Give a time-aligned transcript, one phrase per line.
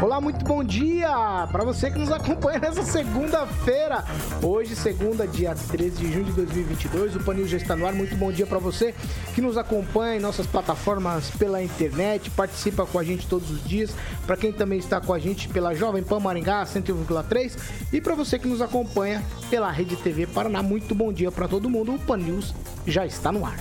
[0.00, 4.02] Olá, muito bom dia para você que nos acompanha nessa segunda-feira.
[4.42, 7.92] Hoje, segunda, dia 13 de junho de 2022, o Panil já está no ar.
[7.92, 8.94] Muito bom dia para você
[9.34, 13.94] que nos acompanha em nossas plataformas pela internet, participa com a gente todos os dias.
[14.26, 17.58] Para quem também está com a gente pela Jovem Pan Maringá 101,3
[17.92, 21.68] e para você que nos acompanha pela Rede TV Paraná, muito bom dia para todo
[21.68, 21.94] mundo.
[21.94, 22.54] O Pan News
[22.86, 23.58] já está no ar.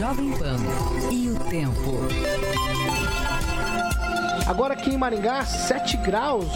[0.00, 0.56] Jovem Pan
[1.12, 2.00] e o tempo.
[4.46, 6.46] Agora aqui em Maringá, 7 graus.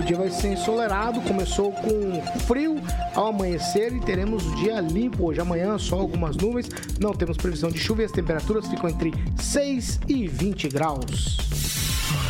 [0.00, 2.82] O dia vai ser ensolarado, começou com frio
[3.14, 5.40] ao amanhecer e teremos o dia limpo hoje.
[5.40, 6.68] Amanhã só algumas nuvens,
[6.98, 11.77] não temos previsão de chuva e as temperaturas ficam entre 6 e 20 graus.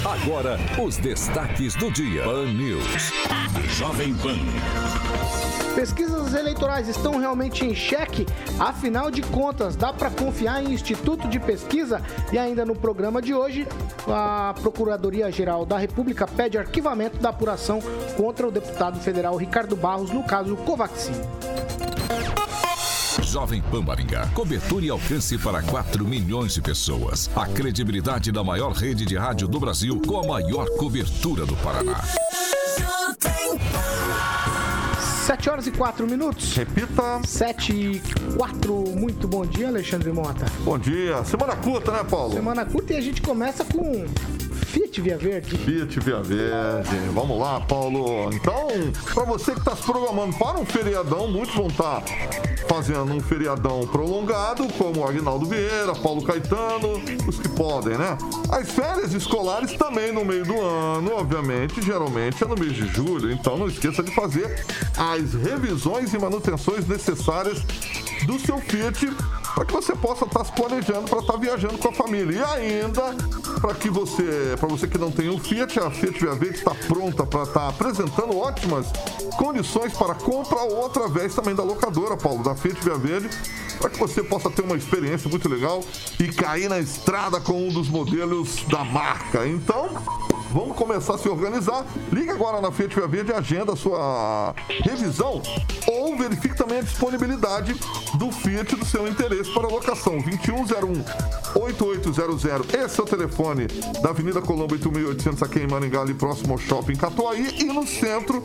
[0.05, 2.25] Agora, os destaques do dia.
[2.25, 3.13] Pan News.
[3.77, 4.37] Jovem Pan.
[5.75, 8.27] Pesquisas eleitorais estão realmente em xeque?
[8.59, 12.03] Afinal de contas, dá para confiar em Instituto de Pesquisa?
[12.33, 13.67] E ainda no programa de hoje,
[14.09, 17.81] a Procuradoria-Geral da República pede arquivamento da apuração
[18.17, 21.15] contra o deputado federal Ricardo Barros no caso Covaxin.
[23.29, 24.27] Jovem Pan Maringá.
[24.29, 27.29] Cobertura e alcance para 4 milhões de pessoas.
[27.37, 32.01] A credibilidade da maior rede de rádio do Brasil com a maior cobertura do Paraná.
[35.27, 36.57] 7 horas e 4 minutos.
[36.57, 37.21] Repita.
[37.23, 38.03] 7 e
[38.35, 38.73] 4.
[38.97, 40.47] Muito bom dia, Alexandre Mota.
[40.65, 41.23] Bom dia.
[41.25, 42.33] Semana curta, né, Paulo?
[42.33, 44.07] Semana curta e a gente começa com
[44.69, 45.57] Fiat Via Verde.
[45.57, 46.97] Fiat Via Verde.
[47.15, 48.31] Vamos lá, Paulo.
[48.35, 48.69] Então,
[49.15, 52.03] para você que está se programando para um feriadão, muitos vão estar
[52.69, 58.19] fazendo um feriadão prolongado, como Agnaldo Vieira, Paulo Caetano, os que podem, né?
[58.51, 63.33] As férias escolares também no meio do ano, obviamente, geralmente é no mês de julho,
[63.33, 64.65] então não esqueça de fazer
[64.99, 67.63] as revisões e manutenções necessárias
[68.27, 69.09] do seu Fiat
[69.59, 72.39] para que você possa estar se planejando para estar viajando com a família.
[72.39, 73.03] E ainda,
[73.61, 76.73] para que você, para você que não tem um Fiat, a Fiat Via Verde está
[76.87, 78.87] pronta para estar apresentando ótimas
[79.37, 83.29] condições para compra ou através também da locadora, Paulo, da Fiat Via Verde,
[83.81, 85.83] para que você possa ter uma experiência muito legal
[86.21, 89.45] e cair na estrada com um dos modelos da marca.
[89.45, 89.91] Então,
[90.53, 91.85] vamos começar a se organizar.
[92.13, 94.55] Liga agora na Fiat Via Verde e agenda a sua
[94.85, 95.43] revisão
[95.89, 97.75] ou verifique também a disponibilidade
[98.15, 100.21] do Fiat do seu interesse para locação.
[100.21, 101.05] 2101
[101.55, 102.75] 8800.
[102.75, 103.67] Esse é o telefone
[104.03, 108.43] da Avenida Colombo 8.800 aqui em Maringá, ali próximo ao Shopping Catuaí e no centro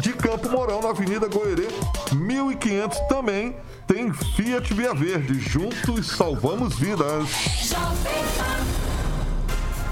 [0.00, 1.68] de Campo Mourão, na Avenida Goerê
[2.12, 3.54] 1500 também
[3.86, 5.40] tem Fiat Via Verde.
[5.40, 7.28] Juntos salvamos vidas.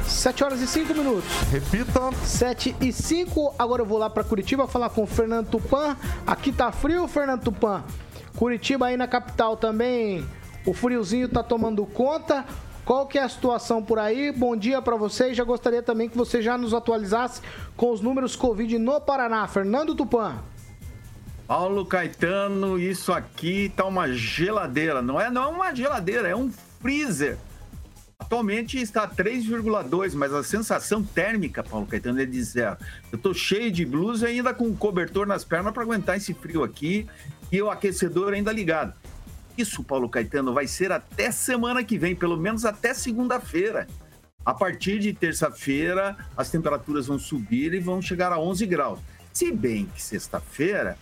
[0.06, 1.30] 7 horas e 5 minutos.
[1.50, 2.12] Repita.
[2.24, 3.54] 7 e 5.
[3.58, 5.96] Agora eu vou lá para Curitiba falar com o Fernando Tupan.
[6.26, 7.82] Aqui tá frio, Fernando Tupan.
[8.36, 10.26] Curitiba aí na capital também.
[10.66, 12.44] O friozinho tá tomando conta.
[12.84, 14.32] Qual que é a situação por aí?
[14.32, 15.32] Bom dia para você.
[15.32, 17.40] Já gostaria também que você já nos atualizasse
[17.76, 19.46] com os números Covid no Paraná.
[19.46, 20.42] Fernando Tupan.
[21.46, 25.00] Paulo Caetano, isso aqui tá uma geladeira.
[25.00, 26.50] Não é não é uma geladeira, é um
[26.80, 27.38] freezer.
[28.18, 32.76] Atualmente está 3,2, mas a sensação térmica, Paulo Caetano, é de zero.
[33.12, 36.64] Eu tô cheio de blusa e ainda com cobertor nas pernas para aguentar esse frio
[36.64, 37.06] aqui
[37.52, 38.94] e o aquecedor ainda ligado.
[39.56, 43.86] Isso, Paulo Caetano, vai ser até semana que vem, pelo menos até segunda-feira.
[44.44, 49.00] A partir de terça-feira, as temperaturas vão subir e vão chegar a 11 graus.
[49.32, 50.96] Se bem que sexta-feira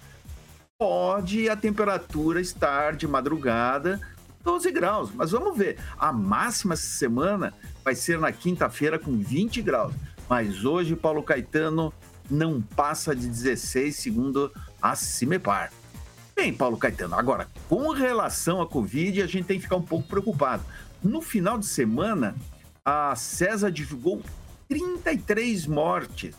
[0.79, 4.01] pode a temperatura estar de madrugada
[4.43, 5.11] 12 graus.
[5.13, 5.79] Mas vamos ver.
[5.99, 9.95] A máxima semana vai ser na quinta-feira com 20 graus.
[10.29, 11.93] Mas hoje, Paulo Caetano
[12.31, 15.73] não passa de 16, segundo a Cimepar.
[16.37, 20.09] Bem, Paulo Caetano, agora, com relação à Covid, a gente tem que ficar um pouco
[20.09, 20.65] preocupado.
[21.03, 22.35] No final de semana,
[22.85, 24.21] a CESA divulgou
[24.69, 26.35] 33 mortes.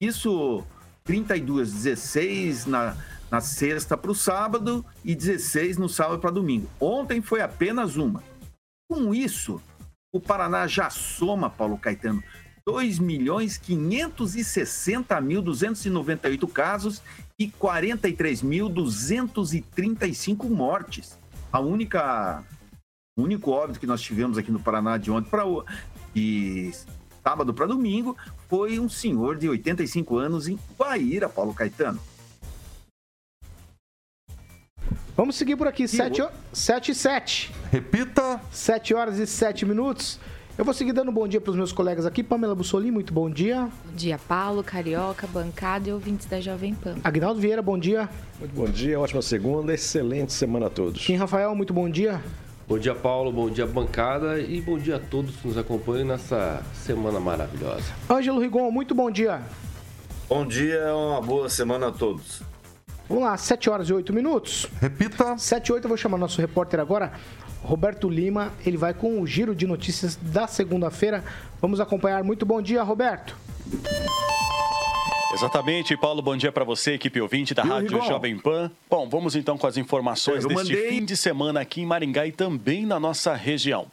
[0.00, 0.64] Isso,
[1.04, 2.96] 32, 16 na,
[3.30, 6.68] na sexta para o sábado e 16 no sábado para domingo.
[6.80, 8.24] Ontem foi apenas uma.
[8.88, 9.60] Com isso,
[10.12, 12.22] o Paraná já soma, Paulo Caetano,
[12.66, 17.02] 2 milhões 560 mil 298 casos
[17.38, 21.18] e 43.235 mortes.
[21.52, 22.42] A única
[23.16, 25.44] o único óbito que nós tivemos aqui no Paraná de ontem para
[26.12, 26.72] de
[27.22, 28.16] sábado para domingo
[28.48, 32.00] foi um senhor de 85 anos em Guaíra, Paulo Caetano.
[35.16, 35.86] Vamos seguir por aqui,
[36.52, 37.54] 7 e 7.
[37.70, 38.40] Repita.
[38.50, 40.18] 7 horas e 7 minutos.
[40.56, 42.22] Eu vou seguir dando bom dia para os meus colegas aqui.
[42.22, 43.68] Pamela Bussolini, muito bom dia.
[43.84, 46.94] Bom dia, Paulo, Carioca, bancada e ouvintes da Jovem Pan.
[47.02, 48.08] Agnaldo Vieira, bom dia.
[48.38, 51.04] Muito bom dia, ótima segunda, excelente semana a todos.
[51.04, 52.22] Kim Rafael, muito bom dia.
[52.68, 56.62] Bom dia, Paulo, bom dia, bancada e bom dia a todos que nos acompanham nessa
[56.72, 57.92] semana maravilhosa.
[58.08, 59.42] Ângelo Rigon, muito bom dia.
[60.28, 62.42] Bom dia, uma boa semana a todos.
[63.08, 64.66] Vamos lá, 7 horas e 8 minutos.
[64.80, 65.36] Repita.
[65.36, 67.12] 7 e 8, eu vou chamar nosso repórter agora,
[67.64, 68.52] Roberto Lima.
[68.64, 71.24] Ele vai com o giro de notícias da segunda-feira.
[71.60, 72.22] Vamos acompanhar.
[72.22, 73.36] Muito bom dia, Roberto.
[75.34, 78.70] Exatamente, Paulo, bom dia para você, equipe ouvinte da Rádio Jovem Pan.
[78.88, 80.88] Bom, vamos então com as informações deste mandei...
[80.88, 83.88] fim de semana aqui em Maringá e também na nossa região.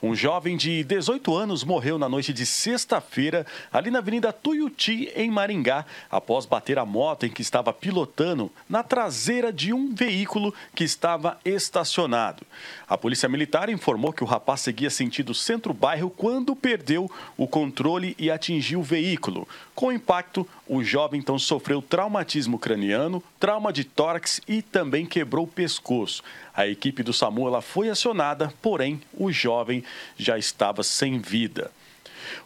[0.00, 5.30] Um jovem de 18 anos morreu na noite de sexta-feira, ali na Avenida Tuiuti, em
[5.30, 10.84] Maringá, após bater a moto em que estava pilotando na traseira de um veículo que
[10.84, 12.42] estava estacionado.
[12.86, 18.30] A Polícia Militar informou que o rapaz seguia sentido centro-bairro quando perdeu o controle e
[18.30, 19.48] atingiu o veículo.
[19.74, 25.44] Com o impacto, o jovem então sofreu traumatismo craniano, trauma de tórax e também quebrou
[25.44, 26.22] o pescoço.
[26.54, 29.82] A equipe do SAMU ela foi acionada, porém o jovem
[30.16, 31.72] já estava sem vida.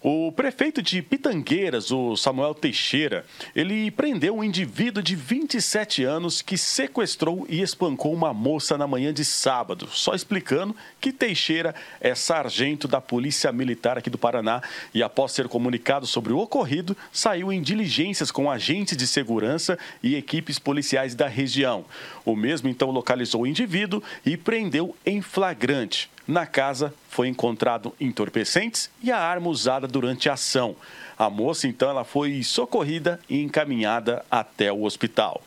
[0.02, 6.56] O prefeito de Pitangueiras, o Samuel Teixeira, ele prendeu um indivíduo de 27 anos que
[6.56, 9.88] sequestrou e espancou uma moça na manhã de sábado.
[9.90, 14.62] Só explicando que Teixeira é sargento da Polícia Militar aqui do Paraná
[14.94, 20.14] e, após ser comunicado sobre o ocorrido, saiu em diligências com agentes de segurança e
[20.14, 21.84] equipes policiais da região.
[22.24, 26.10] O mesmo então localizou o indivíduo e prendeu em flagrante.
[26.28, 30.76] Na casa foi encontrado entorpecentes e a arma usada durante a ação.
[31.16, 35.42] A moça então ela foi socorrida e encaminhada até o hospital.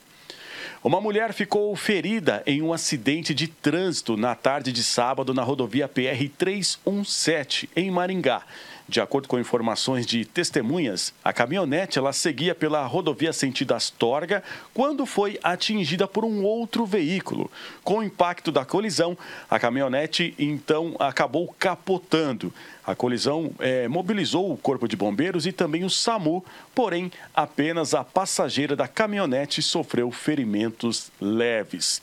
[0.83, 5.87] Uma mulher ficou ferida em um acidente de trânsito na tarde de sábado na rodovia
[5.87, 8.41] PR 317 em Maringá.
[8.91, 14.43] De acordo com informações de testemunhas, a caminhonete ela seguia pela rodovia sentido Astorga
[14.73, 17.49] quando foi atingida por um outro veículo.
[17.85, 19.17] Com o impacto da colisão,
[19.49, 22.53] a caminhonete então acabou capotando.
[22.85, 26.43] A colisão é, mobilizou o Corpo de Bombeiros e também o SAMU,
[26.75, 32.01] porém, apenas a passageira da caminhonete sofreu ferimentos leves.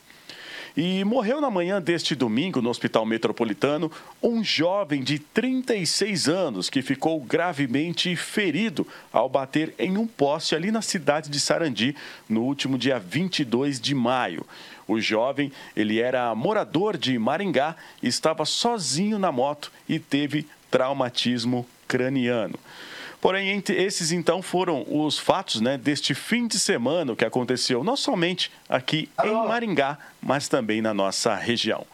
[0.81, 3.91] E morreu na manhã deste domingo, no Hospital Metropolitano,
[4.23, 10.71] um jovem de 36 anos que ficou gravemente ferido ao bater em um poste ali
[10.71, 11.97] na cidade de Sarandi
[12.29, 14.47] no último dia 22 de maio.
[14.87, 22.57] O jovem, ele era morador de Maringá, estava sozinho na moto e teve traumatismo craniano.
[23.21, 27.97] Porém, entre esses então foram os fatos né, deste fim de semana que aconteceu não
[27.97, 29.45] somente aqui Alô.
[29.45, 31.85] em Maringá, mas também na nossa região.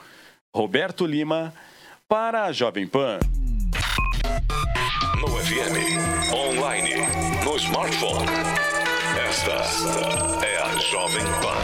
[0.54, 1.52] Roberto Lima,
[2.08, 3.18] para a Jovem Pan.
[5.18, 6.94] No FM, online,
[7.44, 8.28] no smartphone.
[9.28, 11.54] Esta é a Jovem Pan.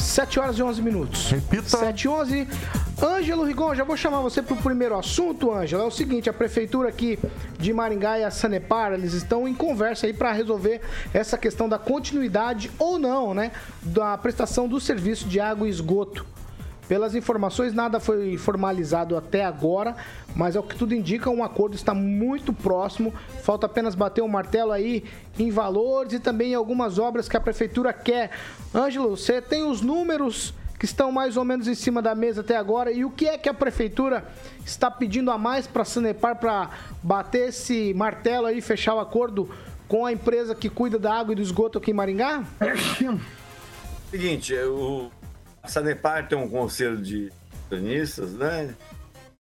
[0.00, 1.30] 7 horas e 11 minutos.
[1.30, 1.68] Repita.
[1.68, 2.48] 7 e 11.
[3.02, 5.82] Ângelo Rigon, já vou chamar você para o primeiro assunto, Ângelo.
[5.82, 7.18] É o seguinte, a prefeitura aqui
[7.58, 10.82] de Maringá e a Sanepar, eles estão em conversa aí para resolver
[11.14, 16.26] essa questão da continuidade ou não, né, da prestação do serviço de água e esgoto.
[16.86, 19.96] Pelas informações, nada foi formalizado até agora,
[20.34, 23.14] mas é o que tudo indica, um acordo está muito próximo.
[23.42, 25.04] Falta apenas bater o um martelo aí
[25.38, 28.32] em valores e também em algumas obras que a prefeitura quer.
[28.74, 32.56] Ângelo, você tem os números que estão mais ou menos em cima da mesa até
[32.56, 34.24] agora e o que é que a prefeitura
[34.64, 36.70] está pedindo a mais para a Sanepar para
[37.02, 39.54] bater esse martelo aí, fechar o acordo
[39.86, 42.42] com a empresa que cuida da água e do esgoto aqui em Maringá?
[44.10, 45.10] Seguinte, o
[45.62, 47.30] a Sanepar tem um conselho de
[47.66, 48.74] acionistas, né?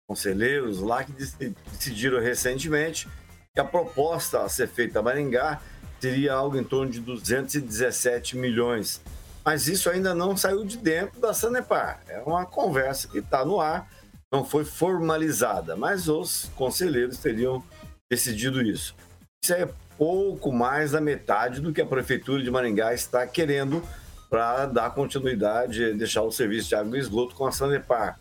[0.08, 3.08] Conselheiros lá que decidiram recentemente
[3.52, 5.60] que a proposta a ser feita a Maringá
[6.00, 9.02] seria algo em torno de 217 milhões.
[9.46, 12.02] Mas isso ainda não saiu de dentro da Sanepar.
[12.10, 13.88] É uma conversa que está no ar,
[14.32, 17.64] não foi formalizada, mas os conselheiros teriam
[18.10, 18.96] decidido isso.
[19.44, 23.84] Isso é pouco mais da metade do que a Prefeitura de Maringá está querendo
[24.30, 28.20] para dar continuidade, deixar o serviço de água e esgoto com a Sanepar.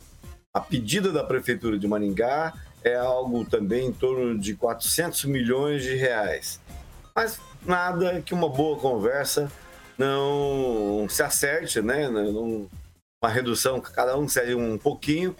[0.52, 2.52] A pedida da Prefeitura de Maringá
[2.84, 6.60] é algo também em torno de 400 milhões de reais.
[7.16, 9.50] Mas nada que uma boa conversa
[9.98, 12.08] não se acerte, né?
[12.08, 15.34] uma redução, cada um seria um pouquinho.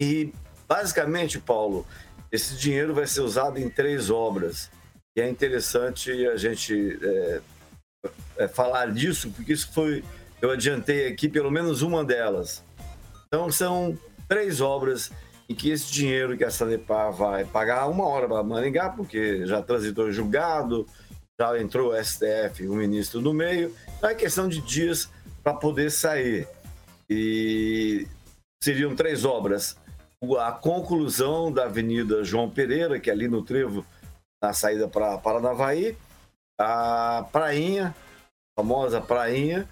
[0.00, 0.32] E,
[0.68, 1.86] basicamente, Paulo,
[2.30, 4.70] esse dinheiro vai ser usado em três obras.
[5.16, 7.40] E é interessante a gente é,
[8.38, 10.04] é, falar disso, porque isso foi.
[10.42, 12.62] Eu adiantei aqui pelo menos uma delas.
[13.26, 15.10] Então, são três obras
[15.48, 19.62] em que esse dinheiro que a Sanepar vai pagar uma hora para Maringá, porque já
[19.62, 20.86] transitou julgado,
[21.38, 25.10] já entrou o STF, o ministro no meio, então é questão de dias
[25.42, 26.48] para poder sair.
[27.08, 28.06] E
[28.62, 29.76] seriam três obras.
[30.40, 33.84] A conclusão da Avenida João Pereira, que é ali no Trevo,
[34.42, 35.96] na saída para Paranavaí,
[36.58, 37.94] a Prainha,
[38.56, 39.68] a famosa Prainha,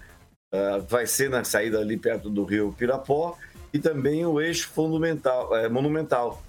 [0.53, 3.37] uh, vai ser na saída ali perto do rio Pirapó,
[3.73, 6.41] e também o eixo fundamental, é, monumental.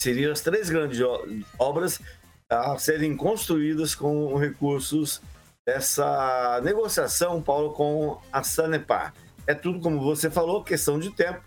[0.00, 0.98] Seriam as três grandes
[1.58, 2.00] obras
[2.48, 5.20] a serem construídas com recursos
[5.66, 9.12] dessa negociação, Paulo, com a Sanepar.
[9.46, 11.42] É tudo, como você falou, questão de tempo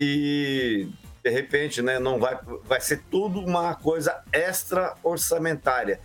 [0.00, 0.88] e
[1.22, 6.00] de repente, né, não vai, vai ser tudo uma coisa extra orçamentária,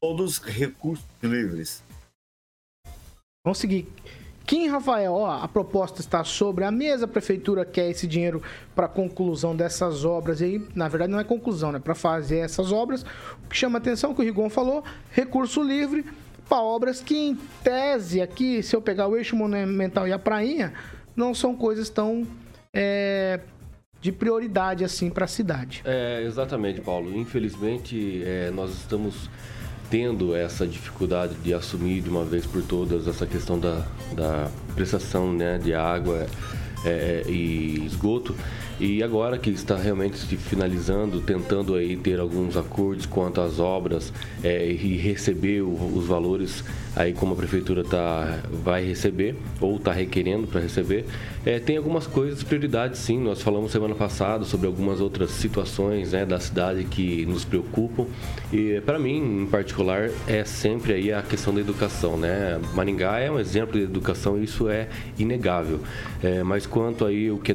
[0.00, 1.82] todos recursos livres.
[3.44, 3.92] Vamos seguir.
[4.50, 8.42] Kim Rafael, ó, a proposta está sobre a mesa, a prefeitura quer esse dinheiro
[8.74, 13.02] para conclusão dessas obras aí, na verdade não é conclusão, né, para fazer essas obras.
[13.44, 16.04] O que chama atenção que o Rigon falou, recurso livre
[16.48, 20.72] para obras que em tese aqui, se eu pegar o eixo monumental e a prainha,
[21.14, 22.26] não são coisas tão
[22.74, 23.38] é,
[24.00, 25.80] de prioridade assim para a cidade.
[25.84, 27.16] É, exatamente, Paulo.
[27.16, 29.30] Infelizmente, é, nós estamos
[29.90, 35.32] tendo essa dificuldade de assumir de uma vez por todas essa questão da, da prestação
[35.32, 36.26] né, de água
[36.84, 38.34] é, e esgoto.
[38.80, 44.10] E agora que está realmente se finalizando, tentando aí ter alguns acordos quanto às obras
[44.42, 46.64] é, e receber o, os valores
[46.96, 51.04] aí como a prefeitura tá, vai receber ou está requerendo para receber,
[51.44, 53.18] é, tem algumas coisas, prioridades sim.
[53.18, 58.06] Nós falamos semana passada sobre algumas outras situações né, da cidade que nos preocupam.
[58.50, 62.16] E para mim, em particular, é sempre aí a questão da educação.
[62.16, 62.58] Né?
[62.74, 65.80] Maringá é um exemplo de educação isso é inegável.
[66.22, 67.54] É, mas quanto aí o que a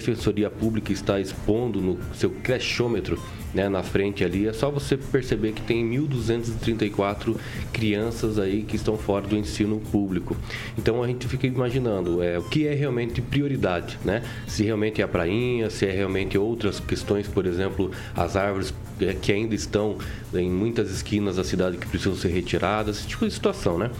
[0.00, 3.20] Defensoria Pública está expondo no seu crechômetro,
[3.52, 7.36] né, na frente ali, é só você perceber que tem 1.234
[7.72, 10.36] crianças aí que estão fora do ensino público.
[10.78, 14.22] Então a gente fica imaginando é, o que é realmente prioridade, né?
[14.46, 19.12] Se realmente é a prainha, se é realmente outras questões, por exemplo, as árvores é,
[19.12, 19.98] que ainda estão
[20.32, 23.90] em muitas esquinas da cidade que precisam ser retiradas, esse tipo de situação, né?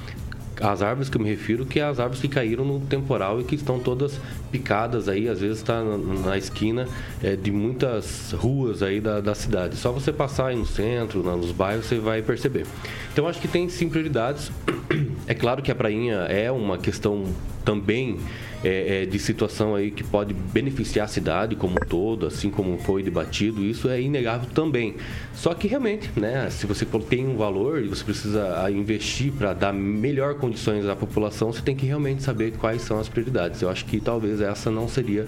[0.60, 3.44] As árvores que eu me refiro, que é as árvores que caíram no temporal e
[3.44, 6.86] que estão todas picadas aí, às vezes está na, na, esquina
[7.22, 9.76] é, de muitas ruas aí da, da cidade.
[9.76, 12.66] Só você passar aí no centro, nos bairros, você vai perceber.
[13.12, 14.50] Então acho que tem sim prioridades.
[15.26, 17.24] É claro que a prainha é uma questão
[17.64, 18.18] também
[18.64, 22.76] é, é, de situação aí que pode beneficiar a cidade como um todo, assim como
[22.78, 24.96] foi debatido, isso é inegável também.
[25.34, 29.54] Só que realmente, né, se você tem um valor e você precisa ah, investir para
[29.54, 33.62] dar melhor condições à população, você tem que realmente saber quais são as prioridades.
[33.62, 35.26] Eu acho que talvez essa não seria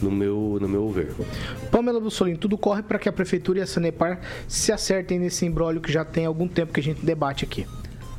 [0.00, 1.12] no meu, no meu ver.
[1.70, 5.80] Pamela Bussolini, tudo corre para que a Prefeitura e a Sanepar se acertem nesse embrólio
[5.80, 7.66] que já tem algum tempo que a gente debate aqui.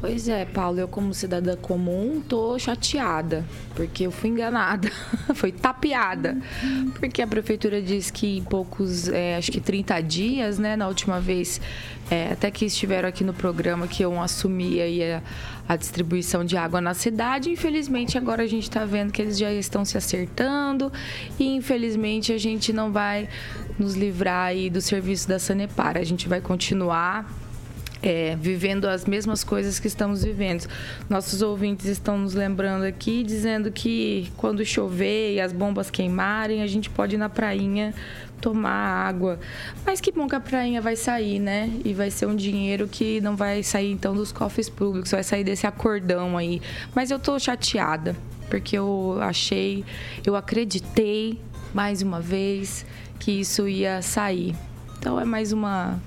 [0.03, 4.91] Pois é, Paulo, eu como cidadã comum tô chateada, porque eu fui enganada,
[5.33, 6.37] fui tapeada,
[6.99, 11.21] porque a prefeitura diz que em poucos, é, acho que 30 dias, né, na última
[11.21, 11.61] vez,
[12.11, 15.21] é, até que estiveram aqui no programa que eu assumi aí a,
[15.69, 19.53] a distribuição de água na cidade, infelizmente agora a gente está vendo que eles já
[19.53, 20.91] estão se acertando
[21.39, 23.29] e infelizmente a gente não vai
[23.79, 27.25] nos livrar aí do serviço da Sanepar, a gente vai continuar
[28.03, 30.67] é, vivendo as mesmas coisas que estamos vivendo.
[31.09, 36.67] Nossos ouvintes estão nos lembrando aqui, dizendo que quando chover e as bombas queimarem, a
[36.67, 37.93] gente pode ir na prainha
[38.41, 39.39] tomar água.
[39.85, 41.71] Mas que bom que a prainha vai sair, né?
[41.85, 45.45] E vai ser um dinheiro que não vai sair então dos cofres públicos, vai sair
[45.45, 46.61] desse acordão aí.
[46.93, 48.17] Mas eu tô chateada,
[48.49, 49.85] porque eu achei,
[50.25, 51.39] eu acreditei
[51.73, 52.85] mais uma vez
[53.17, 54.53] que isso ia sair.
[54.99, 56.01] Então é mais uma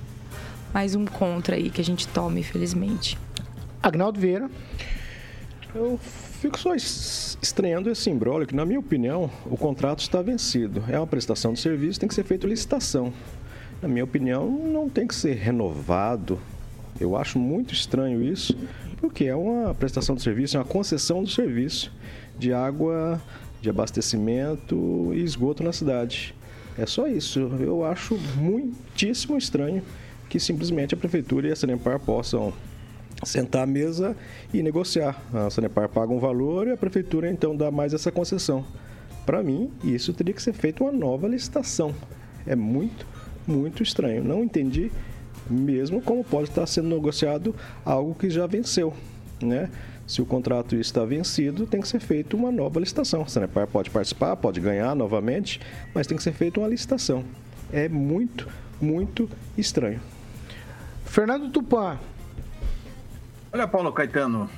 [0.77, 3.17] mais um contra aí que a gente toma, infelizmente.
[3.83, 4.51] Agnaldo Vieira.
[5.75, 10.85] Eu fico só estranhando esse imbróglio, que na minha opinião o contrato está vencido.
[10.87, 13.11] É uma prestação de serviço, tem que ser feita licitação.
[13.81, 16.39] Na minha opinião, não tem que ser renovado.
[17.01, 18.55] Eu acho muito estranho isso,
[19.01, 21.91] porque é uma prestação de serviço, é uma concessão do serviço
[22.39, 23.19] de água,
[23.63, 26.35] de abastecimento e esgoto na cidade.
[26.77, 27.41] É só isso.
[27.59, 29.83] Eu acho muitíssimo estranho
[30.37, 32.53] que simplesmente a prefeitura e a Sanepar possam
[33.25, 34.15] sentar à mesa
[34.53, 35.19] e negociar.
[35.33, 38.63] A Sanepar paga um valor e a prefeitura então dá mais essa concessão.
[39.25, 41.95] Para mim, isso teria que ser feito uma nova licitação.
[42.47, 43.07] É muito,
[43.47, 44.23] muito estranho.
[44.23, 44.93] Não entendi
[45.49, 48.93] mesmo como pode estar sendo negociado algo que já venceu,
[49.41, 49.71] né?
[50.07, 53.23] Se o contrato está vencido, tem que ser feita uma nova licitação.
[53.23, 55.63] A Sanepar pode participar, pode ganhar novamente,
[55.95, 57.25] mas tem que ser feita uma licitação.
[57.73, 58.47] É muito,
[58.79, 60.01] muito estranho.
[61.07, 61.99] Fernando Tupan.
[63.53, 64.51] Olha, Paulo Caetano,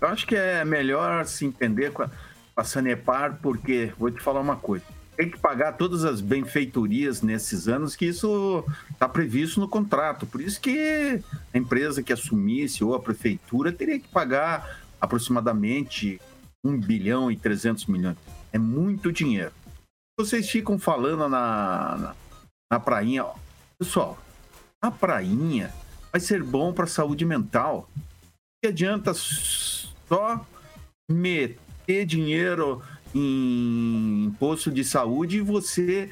[0.00, 4.20] eu acho que é melhor se entender com a, com a Sanepar, porque vou te
[4.20, 4.84] falar uma coisa
[5.16, 10.26] tem que pagar todas as benfeitorias nesses anos, que isso está previsto no contrato.
[10.26, 11.22] Por isso que
[11.52, 16.20] a empresa que assumisse ou a prefeitura teria que pagar aproximadamente
[16.64, 18.16] 1 bilhão e 300 milhões.
[18.52, 19.52] É muito dinheiro.
[20.18, 22.14] Vocês ficam falando na, na,
[22.72, 23.24] na prainha.
[23.78, 24.18] Pessoal,
[24.82, 25.72] a prainha
[26.10, 27.88] vai ser bom para a saúde mental.
[28.60, 30.44] Que adianta só
[31.10, 32.82] meter dinheiro
[33.14, 36.10] em posto de saúde e você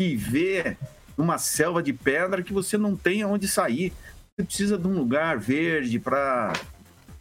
[0.00, 0.78] viver
[1.16, 3.92] numa selva de pedra que você não tem aonde sair.
[4.38, 6.52] Você precisa de um lugar verde para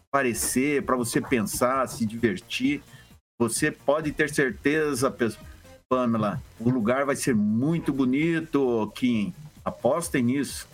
[0.07, 2.81] aparecer, para você pensar, se divertir.
[3.39, 5.13] Você pode ter certeza,
[5.89, 9.33] Pamela, o lugar vai ser muito bonito, Kim.
[9.65, 10.70] Apostem nisso.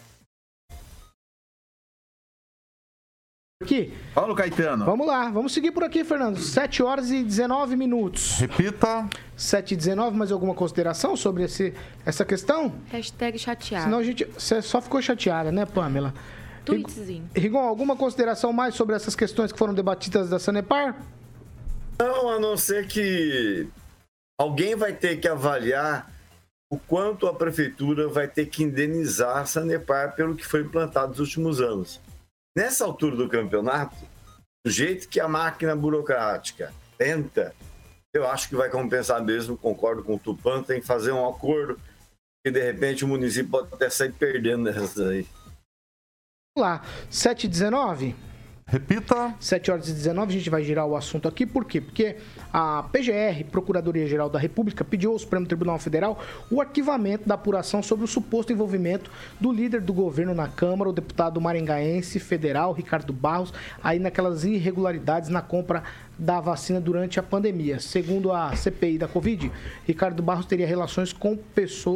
[3.60, 3.92] Aqui.
[4.14, 4.86] Paulo Caetano.
[4.86, 6.38] Vamos lá, vamos seguir por aqui, Fernando.
[6.38, 8.38] 7 horas e 19 minutos.
[8.38, 9.10] Repita.
[9.36, 11.74] 7 e 19, mais alguma consideração sobre esse,
[12.06, 12.76] essa questão?
[12.92, 13.86] Hashtag chateado.
[13.86, 14.26] Senão a gente.
[14.26, 16.14] Você só ficou chateada, né, Pamela?
[16.66, 17.28] Tweetzinho.
[17.36, 20.96] Rigon, alguma consideração mais sobre essas questões que foram debatidas da Sanepar?
[21.98, 23.68] Não, a não ser que
[24.40, 26.12] alguém vai ter que avaliar
[26.70, 31.20] o quanto a prefeitura vai ter que indenizar a Sanepar pelo que foi implantado nos
[31.20, 32.00] últimos anos.
[32.58, 33.96] Nessa altura do campeonato,
[34.66, 37.54] do jeito que a máquina burocrática tenta,
[38.12, 41.80] eu acho que vai compensar mesmo, concordo com o Tupan, tem que fazer um acordo,
[42.44, 45.28] que de repente o município pode até sair perdendo nessas aí.
[46.58, 48.16] Vamos lá, 7h19?
[48.70, 49.34] Repita.
[49.40, 51.46] 7 horas e 19, a gente vai girar o assunto aqui.
[51.46, 51.80] Por quê?
[51.80, 52.18] Porque
[52.52, 58.04] a PGR, Procuradoria-Geral da República, pediu ao Supremo Tribunal Federal o arquivamento da apuração sobre
[58.04, 63.54] o suposto envolvimento do líder do governo na Câmara, o deputado maringaense federal, Ricardo Barros,
[63.82, 65.84] aí naquelas irregularidades na compra
[66.20, 67.80] da vacina durante a pandemia.
[67.80, 69.50] Segundo a CPI da Covid,
[69.86, 71.38] Ricardo Barros teria relações com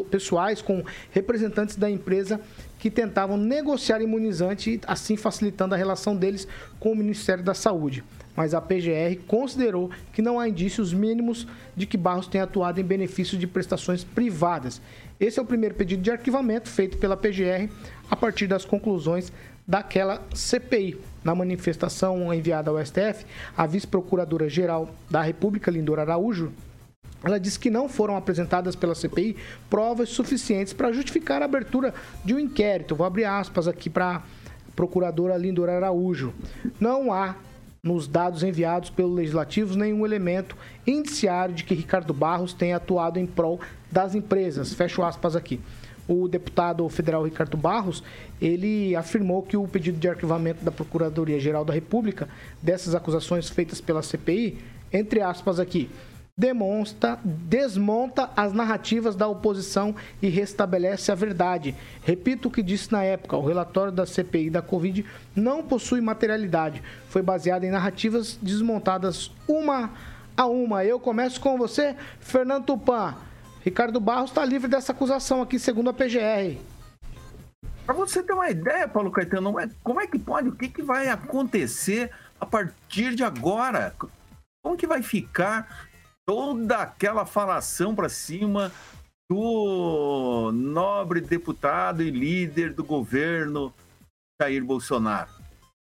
[0.09, 2.39] pessoais, com representantes da empresa
[2.81, 6.47] que tentavam negociar imunizante, assim facilitando a relação deles
[6.79, 8.03] com o Ministério da Saúde.
[8.35, 12.83] Mas a PGR considerou que não há indícios mínimos de que Barros tenha atuado em
[12.83, 14.81] benefício de prestações privadas.
[15.19, 17.69] Esse é o primeiro pedido de arquivamento feito pela PGR
[18.09, 19.31] a partir das conclusões
[19.67, 20.97] daquela CPI.
[21.23, 26.51] Na manifestação enviada ao STF, a vice-procuradora-geral da República, Lindora Araújo,
[27.23, 29.37] ela disse que não foram apresentadas pela CPI
[29.69, 31.93] provas suficientes para justificar a abertura
[32.25, 32.95] de um inquérito.
[32.95, 34.21] Vou abrir aspas aqui para a
[34.75, 36.33] procuradora Lindora Araújo.
[36.79, 37.35] Não há
[37.83, 40.55] nos dados enviados pelo Legislativo nenhum elemento
[40.85, 43.59] indiciário de que Ricardo Barros tenha atuado em prol
[43.91, 44.73] das empresas.
[44.73, 45.59] Fecho aspas aqui.
[46.07, 48.03] O deputado federal Ricardo Barros,
[48.41, 52.27] ele afirmou que o pedido de arquivamento da Procuradoria-Geral da República
[52.61, 54.57] dessas acusações feitas pela CPI,
[54.91, 55.89] entre aspas aqui,
[56.41, 61.75] demonstra, desmonta as narrativas da oposição e restabelece a verdade.
[62.01, 66.81] Repito o que disse na época: o relatório da CPI da Covid não possui materialidade.
[67.09, 69.91] Foi baseado em narrativas desmontadas uma
[70.35, 70.83] a uma.
[70.83, 73.13] Eu começo com você, Fernando Tupan.
[73.63, 76.57] Ricardo Barros está livre dessa acusação aqui, segundo a PGR.
[77.85, 80.49] Para você ter uma ideia, Paulo Caetano, é, como é que pode?
[80.49, 83.93] O que, que vai acontecer a partir de agora?
[84.63, 85.90] Como que vai ficar
[86.25, 88.71] toda aquela falação para cima
[89.29, 93.73] do nobre deputado e líder do governo
[94.41, 95.29] Jair Bolsonaro.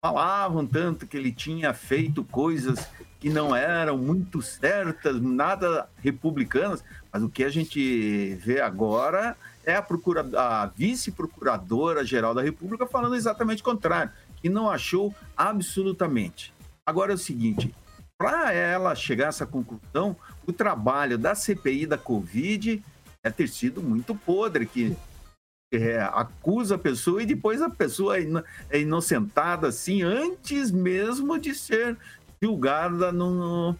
[0.03, 2.89] Falavam tanto que ele tinha feito coisas
[3.21, 9.75] que não eram muito certas, nada republicanas, mas o que a gente vê agora é
[9.75, 9.87] a,
[10.37, 16.53] a vice-procuradora-geral da República falando exatamente o contrário, que não achou absolutamente.
[16.87, 17.75] Agora é o seguinte,
[18.19, 22.83] para ela chegar a essa conclusão, o trabalho da CPI da Covid
[23.23, 24.97] é ter sido muito podre, que
[25.73, 31.97] é, acusa a pessoa e depois a pessoa é inocentada assim antes mesmo de ser
[32.41, 33.75] julgada no,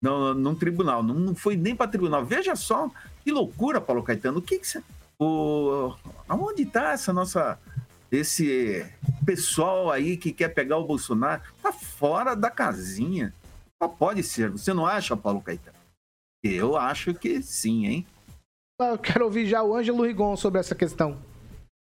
[0.00, 1.02] no, num tribunal.
[1.02, 2.24] Não, não foi nem para tribunal.
[2.24, 2.90] Veja só
[3.24, 4.38] que loucura, Paulo Caetano.
[4.38, 4.82] O que, que você.
[5.18, 5.94] O,
[6.28, 7.58] aonde está essa nossa.
[8.10, 8.84] Esse
[9.24, 11.40] pessoal aí que quer pegar o Bolsonaro?
[11.62, 13.32] Tá fora da casinha.
[13.82, 14.48] Só pode ser.
[14.50, 15.76] Você não acha, Paulo Caetano?
[16.40, 18.06] Eu acho que sim, hein?
[18.80, 21.20] Eu quero ouvir já o Ângelo Rigon sobre essa questão.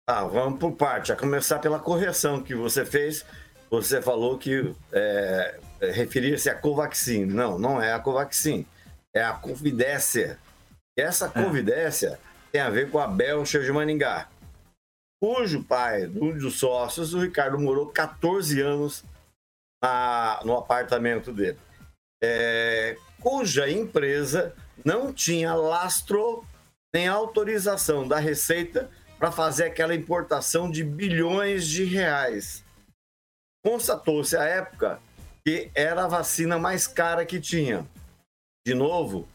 [0.08, 1.12] Ah, vamos por parte.
[1.12, 3.24] A começar pela correção que você fez.
[3.70, 5.60] Você falou que é,
[5.92, 7.26] referia-se a Covaxin.
[7.26, 8.66] Não, não é a Covaxin.
[9.14, 10.36] É a Covidécia.
[10.98, 11.28] E essa é.
[11.44, 12.18] Covidécia
[12.50, 14.28] tem a ver com a Belcher de Maningá,
[15.20, 19.04] cujo pai, um dos sócios, o Ricardo morou 14 anos
[19.82, 21.58] na, no apartamento dele.
[22.26, 26.42] É, cuja empresa não tinha lastro
[26.94, 32.64] nem autorização da Receita para fazer aquela importação de bilhões de reais.
[33.62, 35.00] Constatou-se à época
[35.44, 37.86] que era a vacina mais cara que tinha.
[38.66, 39.28] De novo, o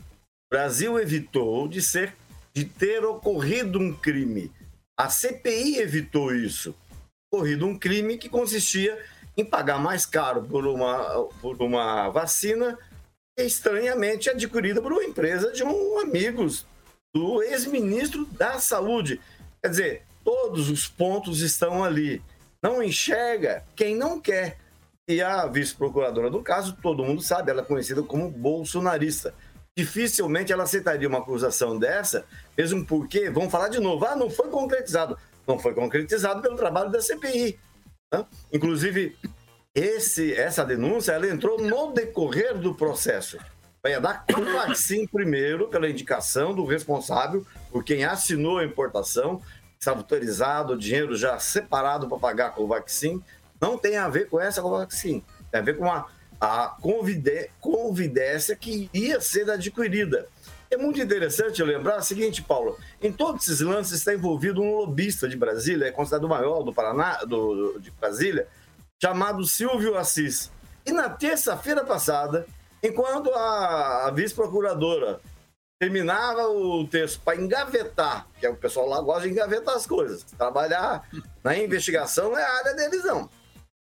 [0.51, 2.15] Brasil evitou de ser
[2.55, 4.51] de ter ocorrido um crime.
[4.97, 6.75] A CPI evitou isso.
[7.31, 8.97] Ocorrido um crime que consistia
[9.39, 12.77] em pagar mais caro por uma, por uma vacina
[13.37, 16.65] estranhamente adquirida por uma empresa de um amigos
[17.13, 19.21] do ex-ministro da Saúde.
[19.61, 22.21] Quer dizer, todos os pontos estão ali.
[22.61, 24.57] Não enxerga quem não quer.
[25.07, 29.33] E a vice-procuradora do caso, todo mundo sabe, ela é conhecida como bolsonarista
[29.79, 32.25] dificilmente ela aceitaria uma acusação dessa,
[32.57, 35.17] mesmo porque, vamos falar de novo, ah, não foi concretizado.
[35.47, 37.57] Não foi concretizado pelo trabalho da CPI.
[38.11, 38.25] Né?
[38.51, 39.17] Inclusive,
[39.73, 43.37] esse, essa denúncia ela entrou no decorrer do processo.
[43.81, 49.41] Vai dar Covaxin primeiro, pela indicação do responsável, por quem assinou a importação,
[49.79, 53.23] estava autorizado, o dinheiro já separado para pagar a Covaxin.
[53.61, 55.23] Não tem a ver com essa Covaxin.
[55.51, 56.07] Tem a ver com a
[56.39, 56.77] a
[57.59, 60.27] convidência que ia ser adquirida.
[60.71, 65.27] É muito interessante lembrar o seguinte, Paulo: em todos esses lances está envolvido um lobista
[65.27, 68.47] de Brasília, é considerado o maior do Paraná, do, de Brasília,
[69.01, 70.51] chamado Silvio Assis.
[70.85, 72.45] E na terça-feira passada,
[72.83, 75.19] enquanto a, a vice-procuradora
[75.79, 80.23] terminava o texto para engavetar, que é o pessoal lá gosta de engavetar as coisas,
[80.23, 81.07] trabalhar
[81.43, 83.29] na investigação é a área deles, não.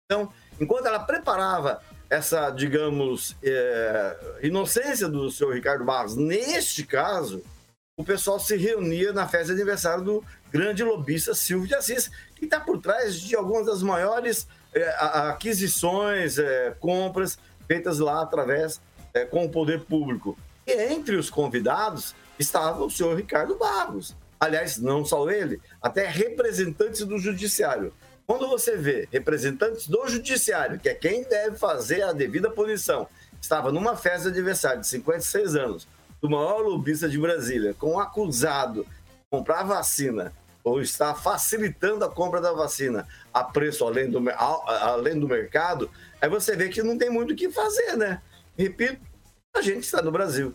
[0.07, 7.43] Então, enquanto ela preparava essa, digamos, é, inocência do senhor Ricardo Barros, neste caso,
[7.97, 12.45] o pessoal se reunia na festa de aniversário do grande lobista Silvio de Assis, que
[12.45, 18.81] está por trás de algumas das maiores é, aquisições, é, compras feitas lá através
[19.13, 20.37] é, com o poder público.
[20.67, 24.15] E entre os convidados estava o senhor Ricardo Barros.
[24.41, 27.93] Aliás, não só ele, até representantes do judiciário.
[28.27, 33.07] Quando você vê representantes do judiciário, que é quem deve fazer a devida punição,
[33.41, 35.89] estava numa festa de aniversário de 56 anos,
[36.23, 38.87] do maior lobista de Brasília, com um acusado
[39.31, 40.33] comprar vacina
[40.63, 45.91] ou está facilitando a compra da vacina a preço além do, além do mercado,
[46.23, 48.23] aí você vê que não tem muito o que fazer, né?
[48.57, 48.99] Repito,
[49.55, 50.55] a gente está no Brasil.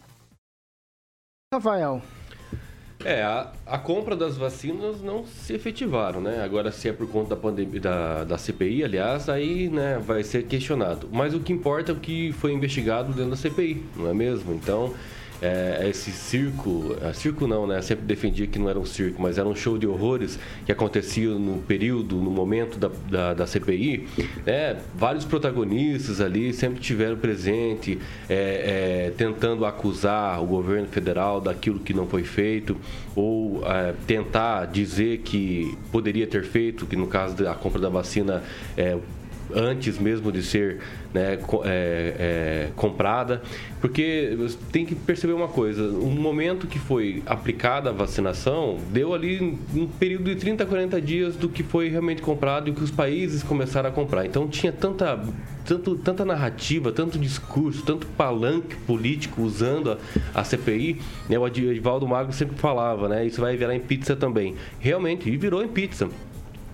[1.54, 2.02] Rafael,
[3.04, 6.44] é, a, a, compra das vacinas não se efetivaram, né?
[6.44, 10.44] Agora, se é por conta da pandemia, da, da CPI, aliás, aí né, vai ser
[10.44, 11.08] questionado.
[11.12, 14.54] Mas o que importa é o que foi investigado dentro da CPI, não é mesmo?
[14.54, 14.94] Então,
[15.42, 17.82] é, esse circo, é, circo não, né?
[17.82, 21.30] Sempre defendia que não era um circo, mas era um show de horrores que acontecia
[21.30, 24.08] no período, no momento da, da, da CPI.
[24.46, 24.78] Né?
[24.96, 28.00] Vários protagonistas ali sempre tiveram presente,
[28.30, 32.78] é, é, tentando acusar o governo federal daquilo que não foi feito,
[33.16, 38.44] ou é, tentar dizer que poderia ter feito, que no caso da compra da vacina
[38.78, 38.98] é,
[39.54, 40.80] antes mesmo de ser
[41.14, 43.42] né, é, é, comprada,
[43.82, 44.38] porque
[44.72, 49.88] tem que perceber uma coisa: no momento que foi aplicada a vacinação, deu ali um
[49.88, 53.90] período de 30, 40 dias do que foi realmente comprado e que os países começaram
[53.90, 54.26] a comprar.
[54.26, 55.20] Então tinha tanta,
[55.66, 61.02] tanto, tanta narrativa, tanto discurso, tanto palanque político usando a, a CPI.
[61.28, 63.26] Né, o Edivaldo Magro sempre falava, né?
[63.26, 64.56] Isso vai virar em pizza também.
[64.80, 66.10] Realmente, e virou em pizza.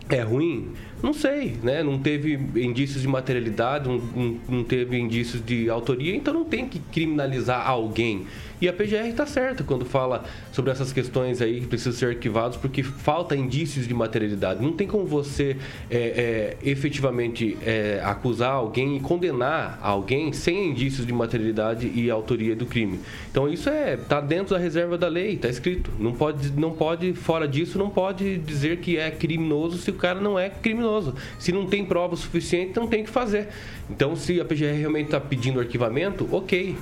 [0.07, 0.71] É ruim?
[1.05, 1.83] Não sei, né?
[1.83, 6.67] Não teve indícios de materialidade, não, não, não teve indícios de autoria, então não tem
[6.67, 8.25] que criminalizar alguém.
[8.65, 12.57] E a PGR está certa quando fala sobre essas questões aí que precisam ser arquivados
[12.57, 14.59] porque falta indícios de materialidade.
[14.59, 15.55] Não tem como você
[15.87, 22.55] é, é, efetivamente é, acusar alguém e condenar alguém sem indícios de materialidade e autoria
[22.55, 22.99] do crime.
[23.29, 25.91] Então isso é tá dentro da reserva da lei, está escrito.
[25.99, 30.19] Não pode, não pode fora disso, não pode dizer que é criminoso se o cara
[30.19, 31.13] não é criminoso.
[31.37, 33.47] Se não tem prova suficiente, não tem que fazer.
[33.91, 36.75] Então se a PGR realmente está pedindo arquivamento, ok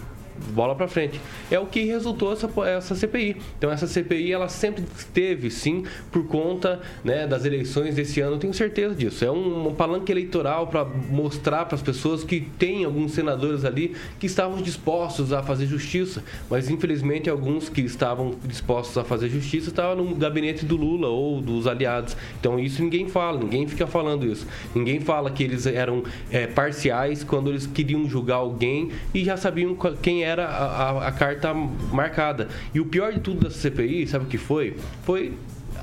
[0.51, 1.19] bola para frente.
[1.49, 3.37] É o que resultou essa, essa CPI.
[3.57, 8.53] Então essa CPI ela sempre teve, sim, por conta né, das eleições desse ano, tenho
[8.53, 9.23] certeza disso.
[9.23, 13.95] É um, um palanque eleitoral para mostrar para as pessoas que tem alguns senadores ali
[14.19, 19.69] que estavam dispostos a fazer justiça, mas infelizmente alguns que estavam dispostos a fazer justiça
[19.69, 22.15] estavam no gabinete do Lula ou dos aliados.
[22.39, 24.47] Então isso ninguém fala, ninguém fica falando isso.
[24.73, 29.75] Ninguém fala que eles eram é, parciais quando eles queriam julgar alguém e já sabiam
[30.01, 32.47] quem era a, a, a carta marcada.
[32.73, 34.77] E o pior de tudo dessa CPI, sabe o que foi?
[35.03, 35.33] Foi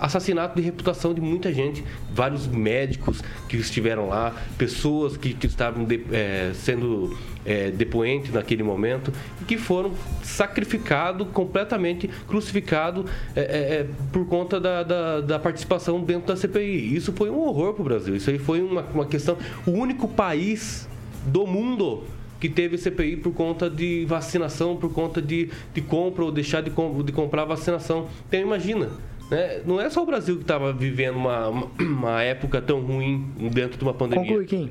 [0.00, 5.84] assassinato de reputação de muita gente, vários médicos que estiveram lá, pessoas que, que estavam
[5.84, 13.44] de, é, sendo é, depoentes naquele momento e que foram sacrificados completamente, crucificados é, é,
[13.44, 16.94] é, por conta da, da, da, participação dentro da CPI.
[16.94, 18.16] Isso foi um horror para o Brasil.
[18.16, 19.36] Isso aí foi uma, uma questão.
[19.66, 20.88] O único país
[21.26, 22.04] do mundo
[22.40, 26.70] que teve CPI por conta de vacinação, por conta de, de compra ou deixar de,
[26.70, 28.08] de comprar vacinação.
[28.26, 28.88] Então imagina,
[29.30, 29.60] né?
[29.64, 31.48] Não é só o Brasil que estava vivendo uma,
[31.78, 34.26] uma, época tão ruim dentro de uma pandemia.
[34.26, 34.70] Conclui, Kim.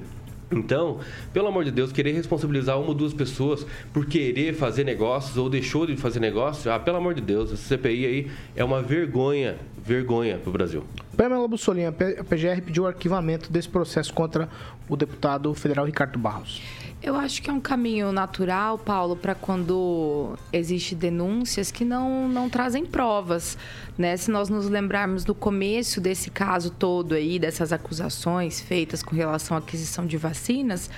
[0.52, 1.00] Então,
[1.32, 5.48] pelo amor de Deus, querer responsabilizar uma ou duas pessoas por querer fazer negócios ou
[5.48, 9.58] deixou de fazer negócios, ah, pelo amor de Deus, essa CPI aí é uma vergonha,
[9.86, 10.84] vergonha para o Brasil.
[11.16, 14.50] Pamela Bussolini, a PGR pediu o arquivamento desse processo contra
[14.88, 16.62] o deputado federal Ricardo Barros.
[17.02, 22.50] Eu acho que é um caminho natural, Paulo, para quando existe denúncias que não, não
[22.50, 23.58] trazem provas.
[23.98, 24.18] Né?
[24.18, 29.56] Se nós nos lembrarmos do começo desse caso todo aí, dessas acusações feitas com relação
[29.56, 30.90] à aquisição de vacinas,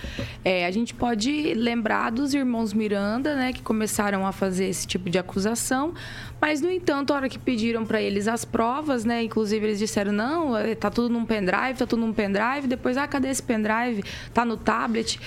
[0.44, 5.08] é, a gente pode lembrar dos irmãos Miranda, né, que começaram a fazer esse tipo
[5.08, 5.94] de acusação,
[6.42, 9.22] mas, no entanto, a hora que pediram para eles as provas, né?
[9.22, 12.66] Inclusive, eles disseram, não, é, tá tudo num pendrive, tá tudo num pendrive.
[12.68, 14.04] Depois, ah, cadê esse pendrive?
[14.34, 15.20] Tá no tablet,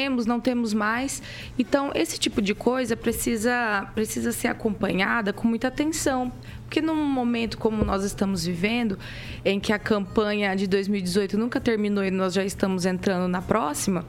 [0.00, 1.22] perdemos, não temos mais.
[1.58, 6.32] Então, esse tipo de coisa precisa, precisa ser acompanhada com muita atenção.
[6.64, 8.98] Porque num momento como nós estamos vivendo,
[9.44, 14.06] em que a campanha de 2018 nunca terminou e nós já estamos entrando na próxima,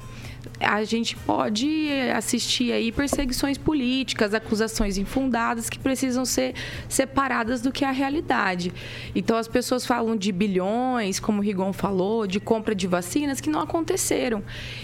[0.60, 6.54] a gente pode assistir aí perseguições políticas, acusações infundadas que precisam ser
[6.88, 8.72] separadas do que é a realidade.
[9.16, 13.50] Então as pessoas falam de bilhões, como o Rigon falou, de compra de vacinas que
[13.50, 14.44] não aconteceram.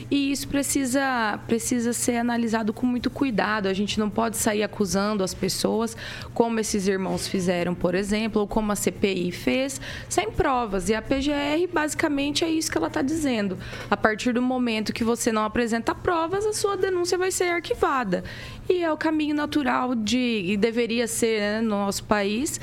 [0.09, 3.67] E isso precisa precisa ser analisado com muito cuidado.
[3.67, 5.95] A gente não pode sair acusando as pessoas
[6.33, 10.89] como esses irmãos fizeram, por exemplo, ou como a CPI fez, sem provas.
[10.89, 13.57] E a PGR basicamente é isso que ela está dizendo.
[13.89, 18.23] A partir do momento que você não apresenta provas, a sua denúncia vai ser arquivada.
[18.69, 22.59] E é o caminho natural de, e deveria ser né, no nosso país,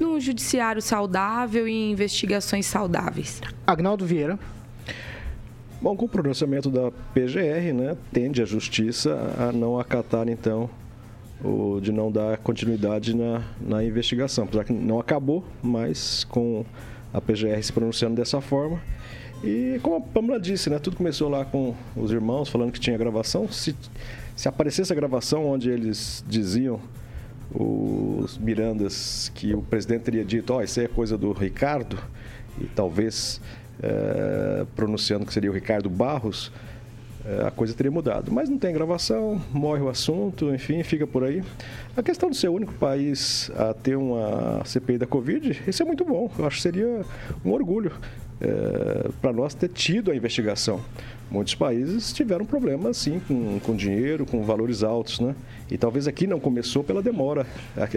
[0.00, 3.40] num judiciário saudável e investigações saudáveis.
[3.66, 4.38] Agnaldo Vieira.
[5.80, 10.68] Bom, com o pronunciamento da PGR, né, tende a justiça a não acatar, então,
[11.42, 14.44] o, de não dar continuidade na, na investigação.
[14.44, 16.64] Apesar que não acabou, mas com
[17.12, 18.80] a PGR se pronunciando dessa forma,
[19.42, 20.78] e como a Pamela disse, né?
[20.78, 23.50] Tudo começou lá com os irmãos falando que tinha gravação.
[23.50, 23.74] Se,
[24.34, 26.80] se aparecesse a gravação onde eles diziam,
[27.54, 31.98] os Mirandas, que o presidente teria dito, ó, oh, isso aí é coisa do Ricardo,
[32.60, 33.40] e talvez
[33.82, 36.52] é, pronunciando que seria o Ricardo Barros,
[37.24, 38.32] é, a coisa teria mudado.
[38.32, 41.42] Mas não tem gravação, morre o assunto, enfim, fica por aí.
[41.96, 45.86] A questão de ser o único país a ter uma CPI da Covid, isso é
[45.86, 46.30] muito bom.
[46.38, 47.02] Eu acho que seria
[47.44, 47.92] um orgulho
[48.40, 50.80] é, para nós ter tido a investigação.
[51.30, 55.34] Muitos países tiveram problemas, sim, com, com dinheiro, com valores altos, né?
[55.70, 57.46] E talvez aqui não começou pela demora.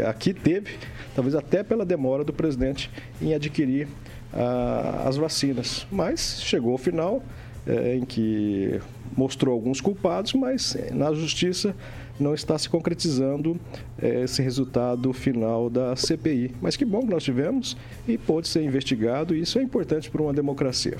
[0.08, 0.78] Aqui teve,
[1.16, 3.88] talvez até pela demora do presidente em adquirir
[4.34, 5.88] ah, as vacinas.
[5.90, 7.24] Mas chegou ao final
[7.66, 8.82] é, em que
[9.16, 11.76] mostrou alguns culpados, mas na justiça
[12.22, 13.60] não está se concretizando
[14.02, 16.56] é, esse resultado final da CPI.
[16.62, 17.76] Mas que bom que nós tivemos
[18.08, 20.98] e pôde ser investigado, e isso é importante para uma democracia.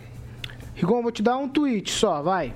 [0.76, 2.54] Rigon, vou te dar um tweet só, vai.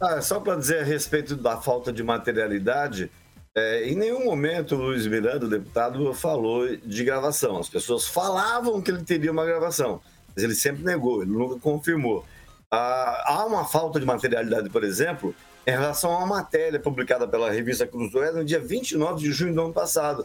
[0.00, 3.10] Ah, só para dizer a respeito da falta de materialidade,
[3.54, 7.56] é, em nenhum momento o Luiz Miranda, o deputado, falou de gravação.
[7.56, 10.00] As pessoas falavam que ele teria uma gravação,
[10.34, 12.26] mas ele sempre negou, ele nunca confirmou.
[12.70, 15.34] Ah, há uma falta de materialidade, por exemplo,
[15.66, 19.62] em relação a uma matéria publicada pela revista Cruzoé no dia 29 de junho do
[19.62, 20.24] ano passado,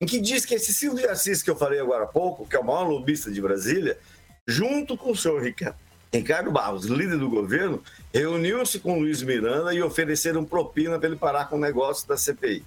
[0.00, 2.56] em que diz que esse Silvio de Assis que eu falei agora há pouco, que
[2.56, 3.98] é o maior lobista de Brasília,
[4.46, 5.42] junto com o senhor
[6.10, 7.82] Ricardo Barros, líder do governo,
[8.14, 12.64] reuniu-se com Luiz Miranda e ofereceram propina para ele parar com o negócio da CPI.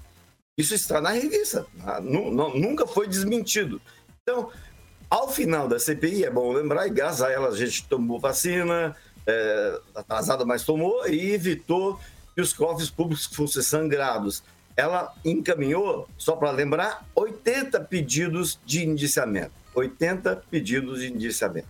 [0.57, 1.65] Isso está na revista,
[2.03, 3.81] nunca foi desmentido.
[4.21, 4.51] Então,
[5.10, 8.95] ao final da CPI, é bom lembrar, e graças a ela a gente tomou vacina,
[9.27, 11.99] é, atrasada, mas tomou, e evitou
[12.36, 14.43] que os cofres públicos fossem sangrados.
[14.75, 19.51] ela encaminhou, só para lembrar, 80 pedidos de indiciamento.
[19.75, 21.67] 80 pedidos de indiciamento.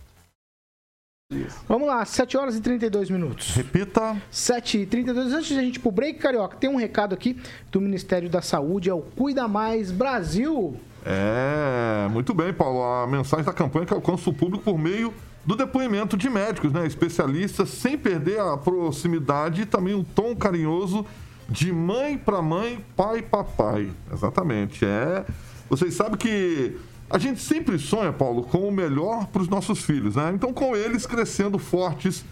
[1.66, 3.54] Vamos lá, 7 horas e 32 minutos.
[3.54, 4.16] Repita.
[4.30, 5.32] 7 e 32.
[5.32, 8.42] Antes de a gente ir pro break, Carioca, tem um recado aqui do Ministério da
[8.42, 10.78] Saúde, é o Cuida Mais Brasil.
[11.04, 12.82] É, muito bem, Paulo.
[12.82, 15.12] A mensagem da campanha que alcança o público por meio
[15.44, 21.04] do depoimento de médicos, né, especialistas, sem perder a proximidade e também um tom carinhoso
[21.48, 23.90] de mãe para mãe, pai para pai.
[24.12, 24.84] Exatamente.
[24.84, 25.24] É.
[25.68, 26.76] Vocês sabem que
[27.10, 30.32] a gente sempre sonha, Paulo, com o melhor para os nossos filhos, né?
[30.34, 32.24] Então, com eles crescendo fortes,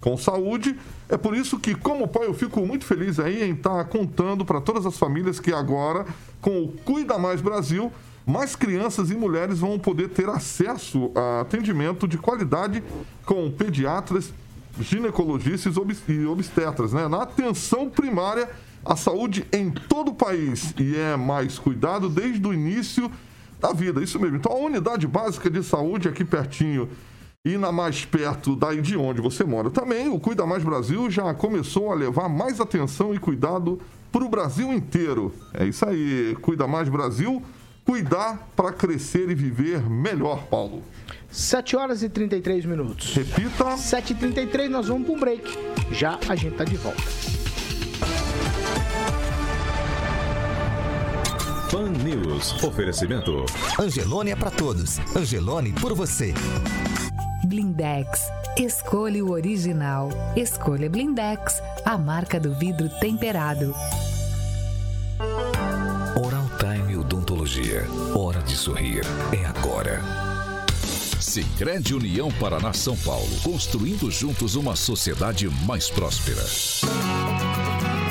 [0.00, 0.78] com saúde,
[1.08, 4.60] é por isso que, como pai, eu fico muito feliz aí em estar contando para
[4.60, 6.06] todas as famílias que agora,
[6.40, 7.90] com o Cuida Mais Brasil,
[8.28, 12.84] mais crianças e mulheres vão poder ter acesso a atendimento de qualidade
[13.24, 14.30] com pediatras,
[14.78, 17.08] ginecologistas e obstetras, né?
[17.08, 18.50] Na atenção primária
[18.84, 20.74] à saúde em todo o país.
[20.78, 23.10] E é mais cuidado desde o início
[23.58, 24.36] da vida, isso mesmo.
[24.36, 26.86] Então, a unidade básica de saúde aqui pertinho
[27.42, 31.32] e na mais perto daí de onde você mora também, o Cuida Mais Brasil já
[31.32, 33.80] começou a levar mais atenção e cuidado
[34.12, 35.32] para o Brasil inteiro.
[35.54, 37.42] É isso aí, Cuida Mais Brasil
[37.88, 40.82] cuidar para crescer e viver melhor, Paulo.
[41.30, 43.14] 7 horas e 33 minutos.
[43.14, 43.78] Repita.
[43.78, 45.58] 7 e 33 nós vamos para um break.
[45.92, 47.00] Já a gente tá de volta.
[51.70, 52.62] Fan News.
[52.62, 53.46] Oferecimento.
[53.80, 54.98] Angelone é para todos.
[55.16, 56.34] Angelone por você.
[57.46, 58.20] Blindex.
[58.58, 60.10] Escolha o original.
[60.36, 63.74] Escolha Blindex, a marca do vidro temperado.
[67.48, 67.86] Odontologia.
[68.14, 69.02] Hora de sorrir.
[69.32, 70.02] É agora.
[71.18, 73.28] Sicredi União Paraná São Paulo.
[73.42, 76.42] Construindo juntos uma sociedade mais próspera.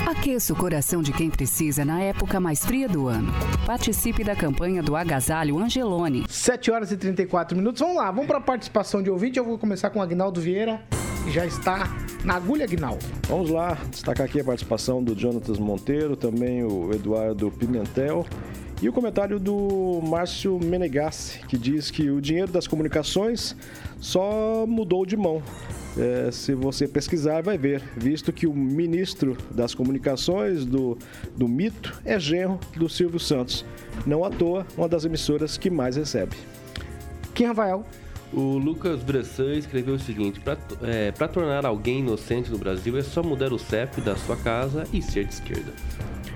[0.09, 3.31] Aqueça o coração de quem precisa na época mais fria do ano.
[3.65, 6.25] Participe da campanha do Agasalho Angelone.
[6.27, 7.79] 7 horas e 34 minutos.
[7.79, 9.37] Vamos lá, vamos para a participação de ouvinte.
[9.37, 10.81] Eu vou começar com o Agnaldo Vieira,
[11.23, 11.87] que já está
[12.23, 13.05] na agulha, Agnaldo.
[13.27, 18.25] Vamos lá, destacar aqui a participação do Jonatas Monteiro, também o Eduardo Pimentel
[18.81, 23.55] e o comentário do Márcio Menegassi, que diz que o dinheiro das comunicações
[23.99, 25.41] só mudou de mão.
[25.97, 30.95] É, se você pesquisar, vai ver, visto que o ministro das comunicações do,
[31.35, 33.65] do mito é genro do Silvio Santos.
[34.05, 36.35] Não à toa, uma das emissoras que mais recebe.
[37.33, 37.83] Quem, Rafael?
[38.31, 43.23] O Lucas Bressan escreveu o seguinte: para é, tornar alguém inocente no Brasil é só
[43.23, 45.73] mudar o CEP da sua casa e ser de esquerda.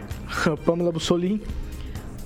[0.65, 1.41] Pamela Bussolini.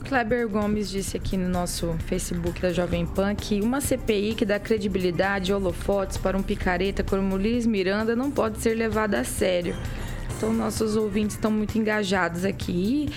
[0.06, 4.60] Kleber Gomes disse aqui no nosso Facebook da Jovem Pan que uma CPI que dá
[4.60, 9.76] credibilidade e holofotes para um picareta como Luiz Miranda não pode ser levada a sério.
[10.38, 13.10] Então, nossos ouvintes estão muito engajados aqui.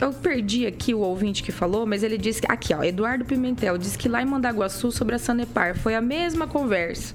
[0.00, 2.40] Eu perdi aqui o ouvinte que falou, mas ele disse.
[2.48, 6.46] Aqui, ó, Eduardo Pimentel disse que lá em Mandaguaçu, sobre a Sanepar, foi a mesma
[6.46, 7.14] conversa.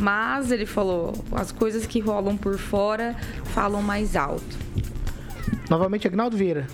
[0.00, 4.56] Mas ele falou: as coisas que rolam por fora falam mais alto.
[5.70, 6.66] Novamente, Agnaldo Vieira.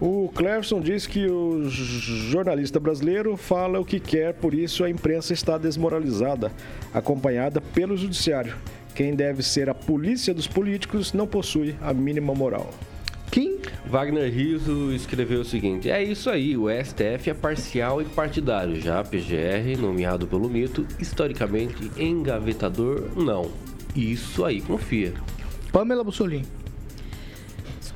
[0.00, 5.32] O Cleverson diz que o jornalista brasileiro fala o que quer, por isso a imprensa
[5.32, 6.52] está desmoralizada,
[6.94, 8.54] acompanhada pelo judiciário.
[8.94, 12.70] Quem deve ser a polícia dos políticos não possui a mínima moral.
[13.30, 13.58] Quem?
[13.86, 18.80] Wagner Riso escreveu o seguinte: É isso aí, o STF é parcial e partidário.
[18.80, 23.50] Já a PGR, nomeado pelo mito, historicamente engavetador, não.
[23.94, 25.12] Isso aí, confia.
[25.72, 26.46] Pamela Bussolini.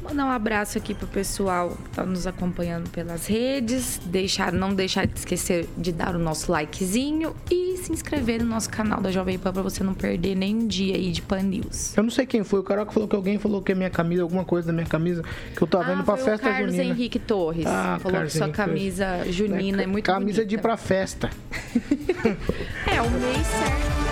[0.02, 4.00] Mandar um abraço aqui pro pessoal que tá nos acompanhando pelas redes.
[4.04, 8.68] Deixar, não deixar de esquecer de dar o nosso likezinho e se inscrever no nosso
[8.68, 11.96] canal da Jovem Pan pra você não perder nenhum dia aí de Pan News.
[11.96, 12.60] Eu não sei quem foi.
[12.60, 15.22] O Caroca falou que alguém falou que é minha camisa, alguma coisa da minha camisa,
[15.56, 16.94] que eu tô vendo ah, pra foi festa Carlos junina.
[16.94, 17.66] Henrique Torres.
[17.66, 19.34] Ah, falou Carlos que sua Henrique camisa Torres.
[19.34, 20.46] junina é, muito Camisa bonita.
[20.46, 21.30] de ir pra festa.
[22.86, 24.11] É, o mês certo.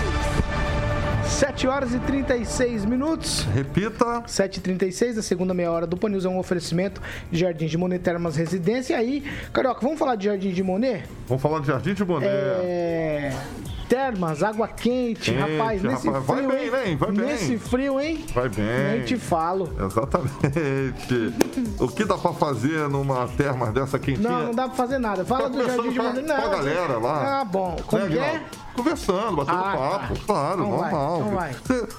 [1.30, 3.46] 7 horas e 36 minutos.
[3.54, 4.22] Repita.
[4.26, 8.02] 7h36, a segunda meia hora do Pan News é um oferecimento de Jardim de Monet
[8.02, 8.94] Termas Residência.
[8.94, 11.04] E aí, Carioca, vamos falar de Jardim de Monet?
[11.26, 12.28] Vamos falar de Jardim de Monet.
[12.28, 13.32] É...
[13.88, 16.24] Termas, água quente, Quente, rapaz, nesse rapaz.
[16.26, 16.90] Vai frio, bem, hein?
[16.92, 16.96] né?
[16.96, 17.26] Vai bem.
[17.26, 18.24] Nesse frio, hein?
[18.32, 18.64] Vai bem.
[18.98, 19.68] Nem te falo.
[19.84, 21.34] Exatamente.
[21.80, 24.28] o que dá pra fazer numa terma dessa quentinha?
[24.28, 25.24] Não, não dá pra fazer nada.
[25.24, 26.22] Fala Tá do Jardim de Monet.
[26.22, 26.36] Não.
[26.36, 27.40] com a galera lá.
[27.40, 27.74] Ah, bom.
[27.84, 28.42] Como Né, que é?
[28.74, 30.14] Conversando, batendo ah, papo.
[30.14, 30.24] Tá.
[30.26, 31.22] Claro, não normal.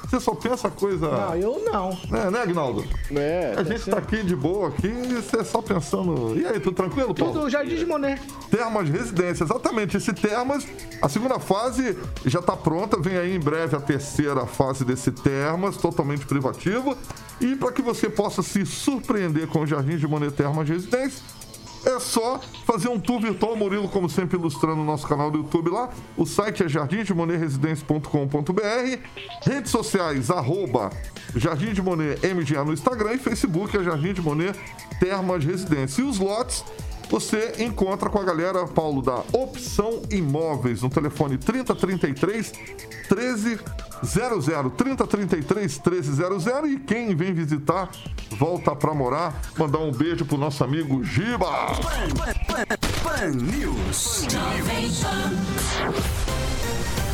[0.10, 1.10] Você só pensa coisa.
[1.10, 1.98] Não, eu não.
[2.12, 2.86] É, né, Agnaldo?
[3.12, 3.54] É.
[3.58, 6.38] A gente tá aqui de boa aqui e você só pensando.
[6.38, 7.34] E aí, tudo tranquilo, Paulo?
[7.34, 8.22] Tudo, Jardim de Monet.
[8.50, 9.98] Termas Residência, exatamente.
[9.98, 10.68] Esse Termas,
[11.02, 15.78] a segunda fase já tá pronta, vem aí em breve a terceira fase desse Termas,
[15.78, 16.98] totalmente privativo.
[17.40, 21.24] E para que você possa se surpreender com o Jardim de Monet Termas Residência,
[21.86, 25.70] é só fazer um tour virtual, Murilo, como sempre, ilustrando o nosso canal do YouTube
[25.70, 25.90] lá.
[26.18, 28.98] O site é jardimdemoneresidência.com.br.
[29.44, 30.92] Redes sociais, arroba
[31.36, 34.58] Jardim de Monet MGA no Instagram e Facebook é Jardim de Monet
[35.00, 36.02] Termas Residência.
[36.02, 36.64] E os lotes
[37.12, 42.54] você encontra com a galera, Paulo, da Opção Imóveis, no telefone 3033
[43.14, 46.72] 1300, 3033 1300.
[46.72, 47.92] E quem vem visitar,
[48.30, 49.42] volta pra morar.
[49.58, 51.48] Mandar um beijo pro nosso amigo Giba.
[51.48, 52.64] Pan, pan,
[53.04, 54.26] pan News.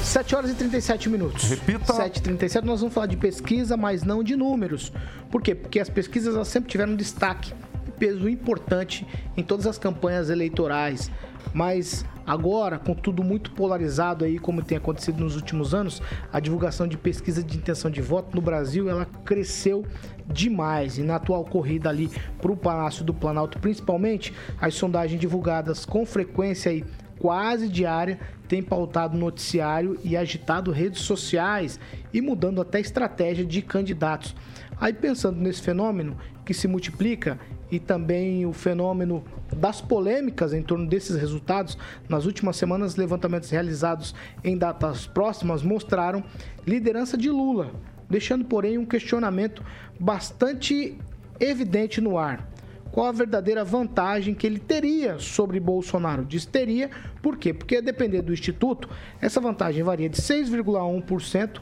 [0.04, 1.44] 7 horas e 37 minutos.
[1.50, 1.94] Repita.
[1.94, 4.94] 7 e 37 nós vamos falar de pesquisa, mas não de números.
[5.32, 5.56] Por quê?
[5.56, 7.52] Porque as pesquisas sempre tiveram destaque
[7.98, 11.12] peso importante em todas as campanhas eleitorais.
[11.54, 16.88] Mas agora, com tudo muito polarizado aí, como tem acontecido nos últimos anos, a divulgação
[16.88, 19.86] de pesquisa de intenção de voto no Brasil, ela cresceu
[20.28, 20.98] demais.
[20.98, 22.10] E na atual corrida ali
[22.42, 26.84] para o Palácio do Planalto, principalmente, as sondagens divulgadas com frequência aí
[27.20, 31.80] quase diária têm pautado noticiário e agitado redes sociais
[32.14, 34.36] e mudando até estratégia de candidatos.
[34.80, 37.40] Aí pensando nesse fenômeno que se multiplica
[37.72, 39.24] e também o fenômeno
[39.56, 46.24] das polêmicas em torno desses resultados, nas últimas semanas, levantamentos realizados em datas próximas mostraram
[46.66, 47.72] liderança de Lula,
[48.10, 49.64] deixando, porém, um questionamento
[50.00, 50.98] bastante
[51.40, 52.48] evidente no ar.
[52.92, 56.24] Qual a verdadeira vantagem que ele teria sobre Bolsonaro?
[56.24, 56.90] Diz teria,
[57.22, 57.54] por quê?
[57.54, 58.90] Porque, a depender do Instituto,
[59.22, 61.62] essa vantagem varia de 6,1%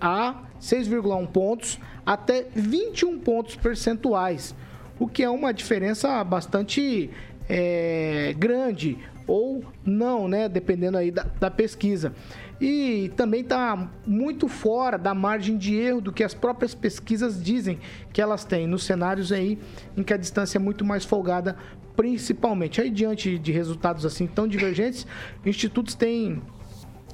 [0.00, 4.54] a 6,1 pontos até 21 pontos percentuais
[4.98, 7.10] o que é uma diferença bastante
[7.48, 10.48] é, grande ou não, né?
[10.48, 12.12] Dependendo aí da, da pesquisa.
[12.60, 17.78] E também está muito fora da margem de erro do que as próprias pesquisas dizem
[18.12, 19.58] que elas têm nos cenários aí
[19.96, 21.56] em que a distância é muito mais folgada,
[21.94, 22.80] principalmente.
[22.80, 25.06] Aí, diante de resultados assim tão divergentes,
[25.44, 26.40] institutos têm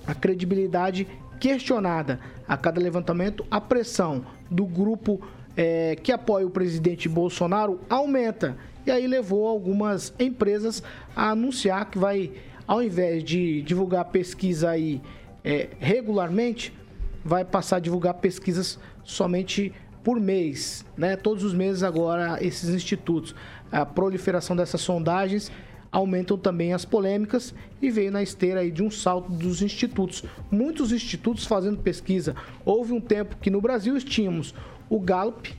[0.07, 1.09] a credibilidade
[1.43, 2.20] questionada.
[2.47, 5.20] A cada levantamento, a pressão do grupo
[5.57, 8.57] é, que apoia o presidente Bolsonaro aumenta.
[8.86, 10.84] E aí levou algumas empresas
[11.16, 12.30] a anunciar que vai,
[12.64, 15.03] ao invés de divulgar pesquisa aí
[15.45, 16.72] é, regularmente,
[17.24, 19.74] vai passar a divulgar pesquisas somente
[20.05, 21.16] por mês, né?
[21.16, 23.34] Todos os meses agora esses institutos.
[23.72, 25.51] A proliferação dessas sondagens
[25.93, 30.24] aumentam também as polêmicas e veio na esteira aí de um salto dos institutos.
[30.51, 32.34] Muitos institutos fazendo pesquisa.
[32.64, 34.55] Houve um tempo que no Brasil tínhamos
[34.88, 35.55] o Gallup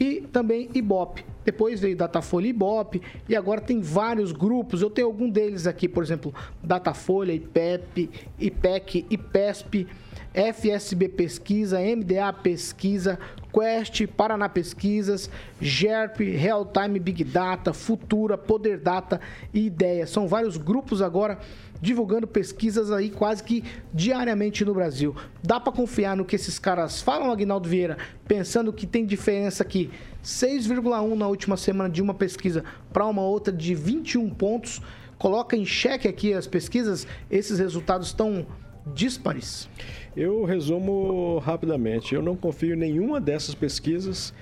[0.00, 1.24] e também Ibope.
[1.44, 4.80] Depois veio Datafolha e Ibope e agora tem vários grupos.
[4.80, 8.10] Eu tenho algum deles aqui, por exemplo, Datafolha, IPEP,
[8.40, 9.86] IPEC, IPESP,
[10.32, 13.18] FSB Pesquisa, MDA Pesquisa,
[13.54, 15.30] Quest, Paraná Pesquisas,
[15.60, 19.20] GERP, Real Time Big Data, Futura, Poder Data
[19.52, 20.08] e Ideia.
[20.08, 21.38] São vários grupos agora
[21.80, 25.14] divulgando pesquisas aí quase que diariamente no Brasil.
[25.42, 27.96] Dá para confiar no que esses caras falam, Agnaldo Vieira,
[28.26, 29.90] pensando que tem diferença aqui
[30.24, 34.80] 6,1 na última semana de uma pesquisa para uma outra de 21 pontos.
[35.16, 38.46] Coloca em xeque aqui as pesquisas, esses resultados estão
[38.86, 39.68] díspares.
[40.16, 42.14] Eu resumo rapidamente.
[42.14, 44.34] Eu não confio em nenhuma dessas pesquisas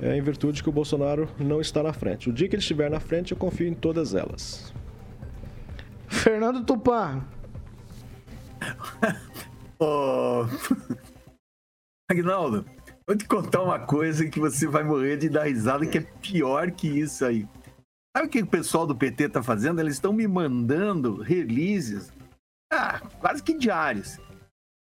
[0.00, 2.28] é, em virtude que o Bolsonaro não está na frente.
[2.28, 4.74] O dia que ele estiver na frente, eu confio em todas elas.
[6.08, 7.24] Fernando Tupan.
[9.78, 10.44] oh.
[12.10, 12.66] Agnaldo,
[13.06, 16.70] vou te contar uma coisa que você vai morrer de dar risada, que é pior
[16.70, 17.48] que isso aí.
[18.16, 19.80] Sabe o que o pessoal do PT tá fazendo?
[19.80, 22.12] Eles estão me mandando releases,
[22.74, 24.18] ah, quase que diários.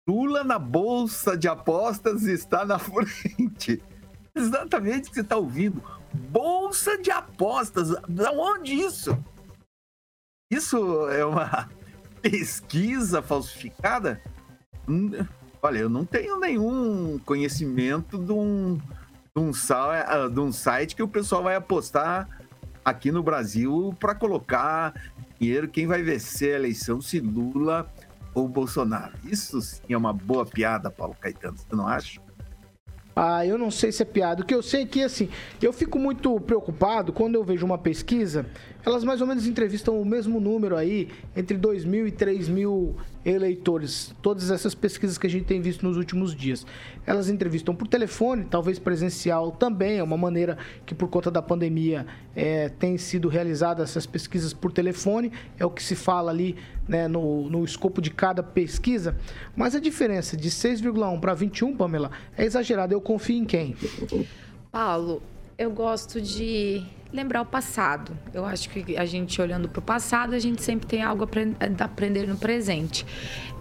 [0.09, 3.83] Lula na bolsa de apostas está na frente.
[4.35, 5.83] Exatamente o que você está ouvindo.
[6.13, 7.91] Bolsa de apostas.
[8.09, 9.17] Da onde isso?
[10.51, 11.69] Isso é uma
[12.23, 14.21] pesquisa falsificada?
[14.89, 15.11] Hum,
[15.61, 21.03] olha, eu não tenho nenhum conhecimento de um, de um, ah, de um site que
[21.03, 22.29] o pessoal vai apostar
[22.85, 24.95] aqui no Brasil para colocar
[25.43, 27.91] dinheiro quem vai vencer a eleição se Lula
[28.33, 29.15] ou Bolsonaro.
[29.25, 32.21] Isso sim é uma boa piada, Paulo Caetano, você não acha?
[33.15, 34.43] Ah, eu não sei se é piada.
[34.43, 35.29] O que eu sei é que, assim,
[35.61, 38.47] eu fico muito preocupado quando eu vejo uma pesquisa
[38.85, 42.97] elas mais ou menos entrevistam o mesmo número aí, entre 2 mil e 3 mil
[43.25, 44.15] eleitores.
[44.21, 46.67] Todas essas pesquisas que a gente tem visto nos últimos dias.
[47.07, 52.07] Elas entrevistam por telefone, talvez presencial também, é uma maneira que por conta da pandemia
[52.35, 56.57] é, tem sido realizada essas pesquisas por telefone, é o que se fala ali
[56.89, 59.17] né, no, no escopo de cada pesquisa.
[59.57, 62.95] Mas a diferença de 6,1 para 21, Pamela, é exagerada.
[62.95, 63.77] Eu confio em quem?
[64.71, 65.23] Paulo,
[65.59, 66.83] eu gosto de
[67.13, 68.17] lembrar o passado.
[68.33, 71.85] Eu acho que a gente olhando para o passado, a gente sempre tem algo a
[71.85, 73.05] aprender no presente.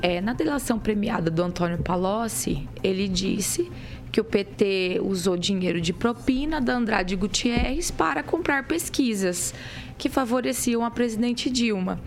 [0.02, 3.70] É, na delação premiada do Antônio Palocci, ele disse
[4.12, 9.54] que o PT usou dinheiro de propina da Andrade Gutierrez para comprar pesquisas
[9.98, 12.00] que favoreciam a presidente Dilma.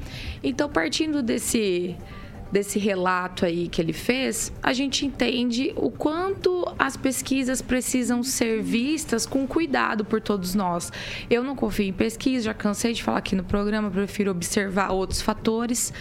[0.42, 1.96] Então, partindo desse
[2.50, 8.62] desse relato aí que ele fez, a gente entende o quanto as pesquisas precisam ser
[8.62, 10.92] vistas com cuidado por todos nós.
[11.28, 15.20] Eu não confio em pesquisa, já cansei de falar aqui no programa, prefiro observar outros
[15.20, 15.92] fatores,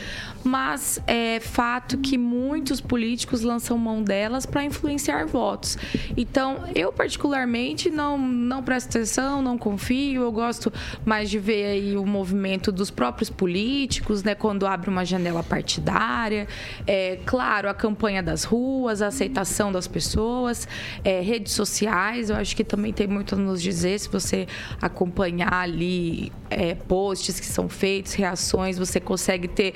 [0.44, 5.78] mas é fato que muitos políticos lançam mão delas para influenciar votos.
[6.18, 10.72] Então, eu particularmente não, não presto atenção, não confio, eu gosto
[11.06, 16.48] mais de ver aí o movimento dos próprios políticos, né, quando abre uma janela partidária.
[16.86, 20.68] É, claro, a campanha das ruas, a aceitação das pessoas,
[21.04, 24.48] é, redes sociais, eu acho que também tem muito a nos dizer se você
[24.82, 29.74] acompanhar ali é, posts que são feitos, reações, você consegue ter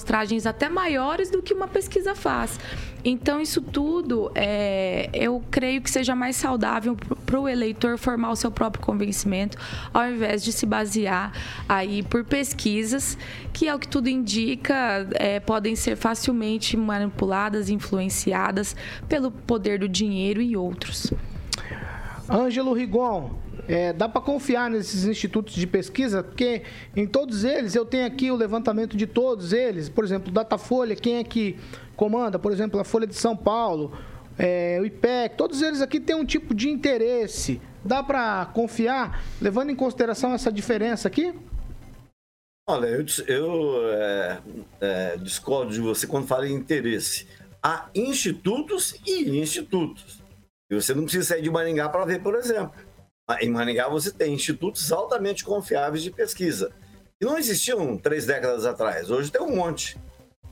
[0.00, 2.58] amostragens até maiores do que uma pesquisa faz.
[3.04, 8.36] Então, isso tudo, é, eu creio que seja mais saudável para o eleitor formar o
[8.36, 9.56] seu próprio convencimento,
[9.92, 11.32] ao invés de se basear
[11.68, 13.16] aí por pesquisas
[13.52, 18.76] que, ao que tudo indica, é, podem ser facilmente manipuladas, influenciadas
[19.08, 21.12] pelo poder do dinheiro e outros.
[22.28, 23.30] Ângelo Rigon,
[23.70, 26.62] é, dá para confiar nesses institutos de pesquisa, porque
[26.96, 29.88] em todos eles eu tenho aqui o levantamento de todos eles.
[29.88, 31.56] Por exemplo, Datafolha, quem é que
[31.94, 32.36] comanda?
[32.36, 33.96] Por exemplo, a Folha de São Paulo,
[34.36, 37.60] é, o IPEC, todos eles aqui têm um tipo de interesse.
[37.84, 41.32] Dá para confiar, levando em consideração essa diferença aqui?
[42.68, 44.38] Olha, eu, eu é,
[44.80, 47.28] é, discordo de você quando fala em interesse.
[47.62, 50.20] Há institutos e institutos.
[50.68, 52.89] E você não precisa sair de Maringá para ver, por exemplo.
[53.40, 56.72] Em Maringá você tem institutos altamente confiáveis de pesquisa.
[57.20, 59.10] E não existiam três décadas atrás.
[59.10, 59.98] Hoje tem um monte.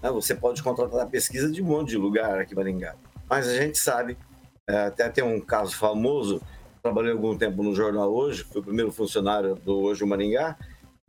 [0.02, 0.10] Né?
[0.10, 2.94] Você pode contratar pesquisa de um monte de lugar aqui em Maringá.
[3.28, 4.16] Mas a gente sabe,
[4.68, 6.40] é, até tem um caso famoso,
[6.82, 10.56] trabalhei algum tempo no jornal hoje, fui o primeiro funcionário do Hoje Maringá,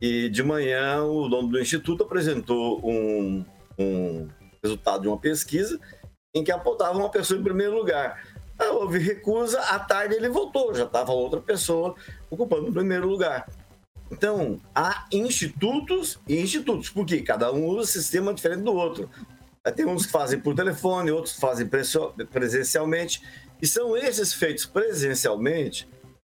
[0.00, 3.44] e de manhã o dono do instituto apresentou um,
[3.78, 4.28] um
[4.62, 5.78] resultado de uma pesquisa
[6.34, 8.22] em que apontava uma pessoa em primeiro lugar.
[8.68, 11.94] Houve recusa, à tarde ele voltou, já estava outra pessoa
[12.30, 13.46] ocupando o primeiro lugar.
[14.10, 19.08] Então, há institutos e institutos, porque cada um usa um sistema diferente do outro.
[19.76, 21.68] Tem uns que fazem por telefone, outros fazem
[22.30, 23.22] presencialmente.
[23.62, 25.88] E são esses feitos presencialmente.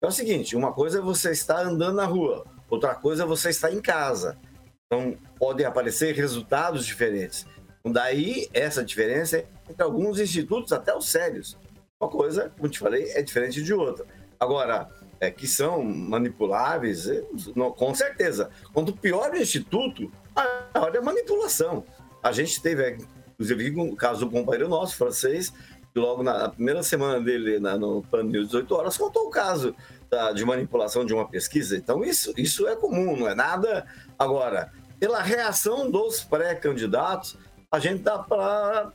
[0.02, 3.50] É o seguinte: uma coisa é você estar andando na rua, outra coisa é você
[3.50, 4.38] estar em casa.
[4.86, 7.48] Então, podem aparecer resultados diferentes.
[7.80, 11.58] Então, daí, essa diferença é entre alguns institutos, até os sérios.
[12.04, 14.06] Uma coisa, como te falei, é diferente de outra.
[14.38, 14.90] Agora,
[15.22, 17.24] é, que são manipuláveis, é,
[17.56, 18.50] não, com certeza.
[18.74, 21.86] Quanto pior o instituto, maior é manipulação.
[22.22, 22.98] A gente teve,
[23.34, 25.54] inclusive, o caso do companheiro nosso, francês,
[25.94, 29.74] que logo na primeira semana dele na, no Pan News 18 horas, contou o caso
[30.10, 31.78] da, de manipulação de uma pesquisa.
[31.78, 33.86] Então, isso, isso é comum, não é nada.
[34.20, 37.38] Agora, pela reação dos pré-candidatos,
[37.72, 38.92] a gente dá para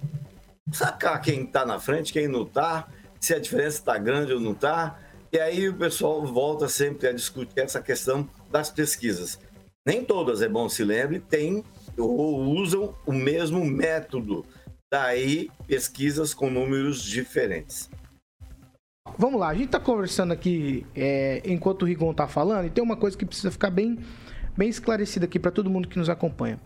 [0.73, 2.87] sacar quem está na frente, quem não está
[3.21, 4.99] se a diferença está grande ou não está.
[5.33, 9.39] E aí o pessoal volta sempre a discutir essa questão das pesquisas.
[9.87, 11.65] Nem todas, é bom se lembre, têm
[11.97, 14.45] ou usam o mesmo método.
[14.91, 17.91] Daí, pesquisas com números diferentes.
[19.17, 22.83] Vamos lá, a gente está conversando aqui é, enquanto o Rigon está falando, e tem
[22.83, 23.99] uma coisa que precisa ficar bem,
[24.57, 26.61] bem esclarecida aqui para todo mundo que nos acompanha.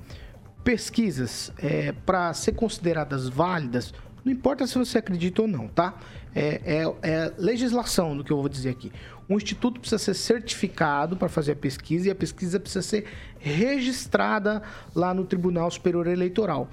[0.64, 3.92] Pesquisas, é, para ser consideradas válidas,
[4.24, 5.98] não importa se você acredita ou não, tá?
[6.34, 8.90] É, é, é, legislação do que eu vou dizer aqui.
[9.28, 13.06] Um instituto precisa ser certificado para fazer a pesquisa e a pesquisa precisa ser
[13.38, 14.62] registrada
[14.94, 16.68] lá no Tribunal Superior Eleitoral.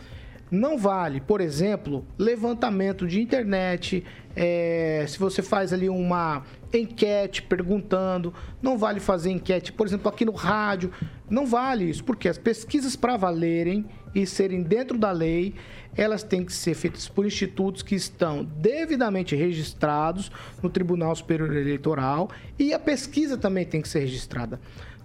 [0.52, 4.04] Não vale, por exemplo, levantamento de internet,
[4.36, 6.44] é, se você faz ali uma
[6.74, 10.92] enquete perguntando, não vale fazer enquete, por exemplo, aqui no rádio,
[11.30, 15.54] não vale isso, porque as pesquisas para valerem e serem dentro da lei,
[15.96, 20.32] elas têm que ser feitas por institutos que estão devidamente registrados
[20.62, 24.60] no Tribunal Superior Eleitoral e a pesquisa também tem que ser registrada.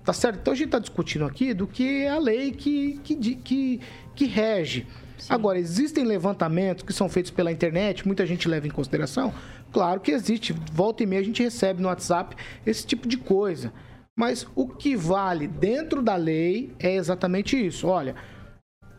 [0.05, 0.41] Tá certo?
[0.41, 3.81] Então a gente está discutindo aqui do que é a lei que, que, que,
[4.15, 4.87] que rege.
[5.19, 5.33] Sim.
[5.33, 9.33] Agora, existem levantamentos que são feitos pela internet, muita gente leva em consideração.
[9.73, 10.55] Claro que existe.
[10.73, 13.73] Volta e meia a gente recebe no WhatsApp esse tipo de coisa.
[14.15, 17.89] Mas o que vale dentro da lei é exatamente isso.
[17.89, 18.15] Olha,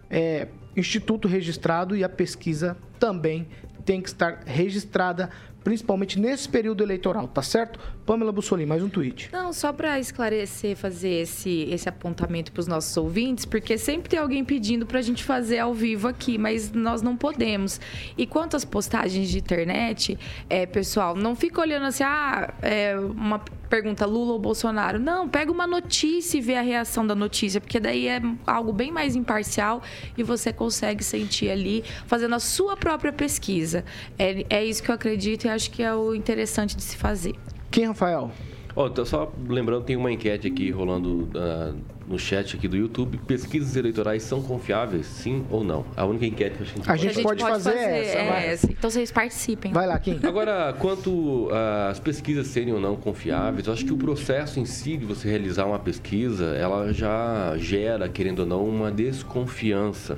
[0.10, 3.48] é, instituto registrado e a pesquisa também
[3.84, 5.30] tem que estar registrada
[5.66, 7.80] principalmente nesse período eleitoral, tá certo?
[8.06, 9.30] Pamela Bussolini, mais um tweet.
[9.34, 14.20] Não, só para esclarecer, fazer esse, esse apontamento para os nossos ouvintes, porque sempre tem
[14.20, 17.82] alguém pedindo para a gente fazer ao vivo aqui, mas nós não podemos.
[18.16, 23.40] E quanto às postagens de internet, é, pessoal, não fica olhando assim, ah, é, uma
[23.66, 25.00] pergunta Lula ou Bolsonaro.
[25.00, 28.92] Não, pega uma notícia e vê a reação da notícia, porque daí é algo bem
[28.92, 29.82] mais imparcial
[30.18, 33.84] e você consegue sentir ali, fazendo a sua própria pesquisa.
[34.18, 37.34] É, é isso que eu acredito e acho que é o interessante de se fazer.
[37.72, 38.32] Quem, Rafael?
[38.76, 41.74] Oh, tô só lembrando, tem uma enquete aqui rolando uh,
[42.06, 43.18] no chat aqui do YouTube.
[43.20, 45.86] Pesquisas eleitorais são confiáveis, sim ou não?
[45.96, 48.72] A única enquete que a gente, a gente pode, pode fazer, fazer essa, é essa.
[48.72, 49.72] Então vocês participem.
[49.72, 50.20] Vai lá, Kim.
[50.22, 51.50] Agora, quanto
[51.90, 55.30] às pesquisas serem ou não confiáveis, eu acho que o processo em si de você
[55.30, 60.18] realizar uma pesquisa, ela já gera, querendo ou não, uma desconfiança.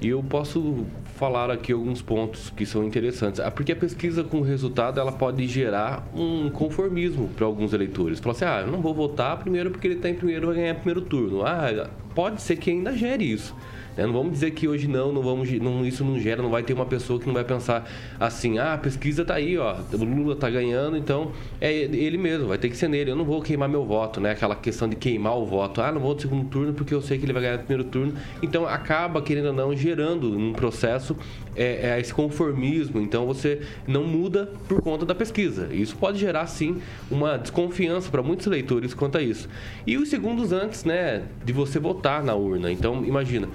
[0.00, 0.86] E eu posso
[1.16, 3.40] falar aqui alguns pontos que são interessantes.
[3.40, 8.18] Ah, porque a pesquisa com resultado ela pode gerar um conformismo para alguns eleitores.
[8.18, 10.74] Falar assim, ah, eu não vou votar primeiro porque ele está em primeiro vai ganhar
[10.76, 11.42] primeiro turno.
[11.44, 13.54] Ah, pode ser que ainda gere isso.
[13.96, 14.06] Né?
[14.06, 16.72] Não vamos dizer que hoje não, não vamos, não, isso não gera, não vai ter
[16.72, 17.88] uma pessoa que não vai pensar
[18.18, 22.48] assim, ah, a pesquisa tá aí, ó, o Lula tá ganhando, então é ele mesmo,
[22.48, 23.10] vai ter que ser nele.
[23.10, 24.30] Eu não vou queimar meu voto, né?
[24.30, 25.80] Aquela questão de queimar o voto.
[25.80, 27.84] Ah, não vou no segundo turno porque eu sei que ele vai ganhar no primeiro
[27.84, 28.14] turno.
[28.42, 31.16] Então acaba, querendo ou não, gerando um processo
[31.56, 33.00] é, é esse conformismo.
[33.00, 35.68] Então você não muda por conta da pesquisa.
[35.72, 36.80] Isso pode gerar, sim,
[37.10, 39.48] uma desconfiança para muitos eleitores quanto a isso.
[39.86, 42.70] E os segundos antes, né, de você votar na urna.
[42.70, 43.48] Então, imagina,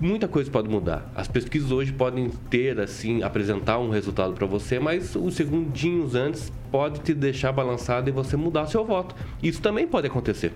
[0.00, 1.10] muita coisa pode mudar.
[1.14, 6.52] As pesquisas hoje podem ter, assim, apresentar um resultado para você, mas os segundinhos antes
[6.70, 9.14] pode te deixar balançado e você mudar seu voto.
[9.42, 10.52] Isso também pode acontecer.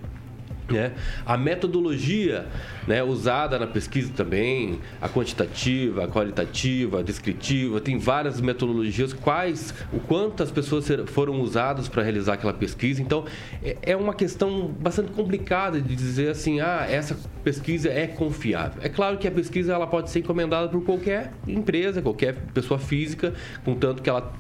[0.69, 0.93] Né?
[1.25, 2.47] A metodologia
[2.87, 9.73] né, usada na pesquisa também, a quantitativa, a qualitativa, a descritiva, tem várias metodologias, quais,
[9.93, 13.01] o quantas pessoas foram usadas para realizar aquela pesquisa.
[13.01, 13.25] Então,
[13.63, 18.81] é, é uma questão bastante complicada de dizer assim, ah, essa pesquisa é confiável.
[18.83, 23.35] É claro que a pesquisa ela pode ser encomendada por qualquer empresa, qualquer pessoa física,
[23.65, 24.33] contanto que ela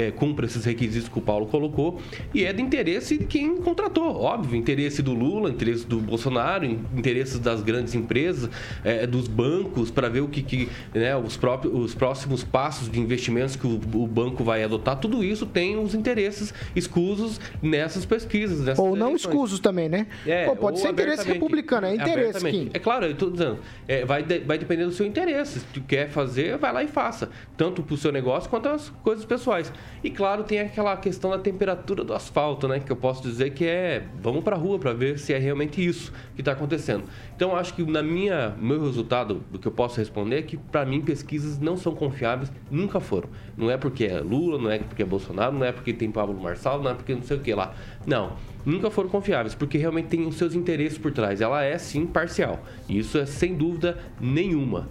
[0.00, 2.00] é, cumpra esses requisitos que o Paulo colocou
[2.32, 7.38] e é de interesse de quem contratou, óbvio, interesse do Lula, interesse do Bolsonaro, interesses
[7.38, 8.50] das grandes empresas,
[8.84, 13.00] é, dos bancos para ver o que, que né, os, próprios, os próximos passos de
[13.00, 18.60] investimentos que o, o, banco vai adotar, tudo isso tem os interesses escusos nessas pesquisas.
[18.60, 19.32] Nessas ou não eleições.
[19.32, 20.06] escusos também, né?
[20.26, 22.70] É, Pô, pode ser interesse republicano, é interesse, Kim.
[22.72, 25.60] É claro, eu estou dizendo, é, vai, de, vai depender do seu interesse.
[25.60, 28.90] Se tu quer fazer, vai lá e faça, tanto para o seu negócio quanto as
[29.02, 29.72] coisas pessoais.
[30.02, 32.80] E claro, tem aquela questão da temperatura do asfalto, né?
[32.80, 35.84] Que eu posso dizer que é vamos para a rua para ver se é realmente
[35.84, 37.04] isso que está acontecendo.
[37.34, 40.84] Então, acho que na minha meu resultado do que eu posso responder é que para
[40.84, 43.28] mim pesquisas não são confiáveis, nunca foram.
[43.56, 46.38] Não é porque é Lula, não é porque é Bolsonaro, não é porque tem Pablo
[46.40, 47.74] Marçal, não é porque não sei o que lá.
[48.06, 51.40] Não, nunca foram confiáveis, porque realmente tem os seus interesses por trás.
[51.40, 52.60] Ela é sim parcial.
[52.88, 54.88] Isso é sem dúvida nenhuma.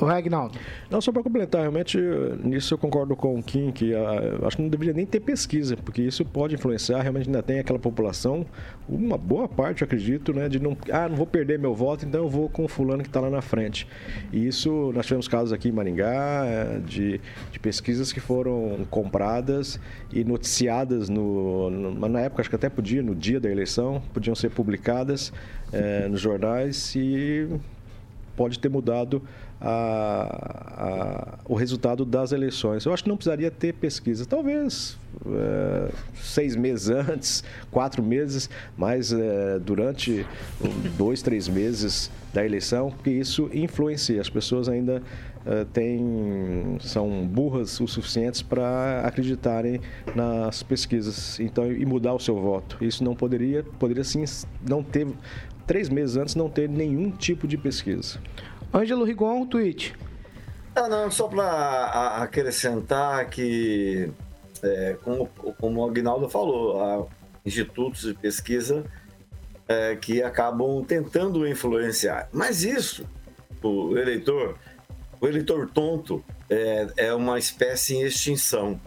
[0.00, 0.58] O Regnaldo.
[0.90, 1.98] Não, só para completar, realmente
[2.42, 5.76] nisso eu concordo com o Kim, que uh, acho que não deveria nem ter pesquisa,
[5.76, 8.46] porque isso pode influenciar, realmente ainda tem aquela população,
[8.88, 12.22] uma boa parte, eu acredito, né, de não, ah, não vou perder meu voto, então
[12.22, 13.86] eu vou com o fulano que está lá na frente.
[14.32, 17.20] E isso, nós tivemos casos aqui em Maringá, eh, de,
[17.52, 19.78] de pesquisas que foram compradas
[20.10, 24.34] e noticiadas no, no, na época, acho que até podia, no dia da eleição, podiam
[24.34, 25.30] ser publicadas
[25.72, 27.48] é, nos jornais e
[28.36, 29.22] pode ter mudado
[29.60, 32.84] a, a, o resultado das eleições.
[32.84, 34.24] Eu acho que não precisaria ter pesquisa.
[34.24, 40.26] Talvez é, seis meses antes, quatro meses, mas é, durante
[40.96, 44.20] dois, três meses da eleição, porque isso influencia.
[44.20, 45.02] As pessoas ainda
[45.44, 49.80] é, têm, são burras o suficientes para acreditarem
[50.14, 52.78] nas pesquisas então, e mudar o seu voto.
[52.80, 54.24] Isso não poderia, poderia sim
[54.66, 55.06] não ter,
[55.66, 58.18] três meses antes, não ter nenhum tipo de pesquisa.
[58.72, 59.94] Ângelo Rigon, tweet.
[60.76, 64.10] Não, só para acrescentar que,
[64.62, 65.26] é, como,
[65.58, 67.06] como o Agnaldo falou, há
[67.44, 68.84] institutos de pesquisa
[69.68, 72.28] é, que acabam tentando influenciar.
[72.32, 73.06] Mas isso,
[73.62, 74.56] o eleitor,
[75.20, 78.80] o eleitor tonto é, é uma espécie em extinção.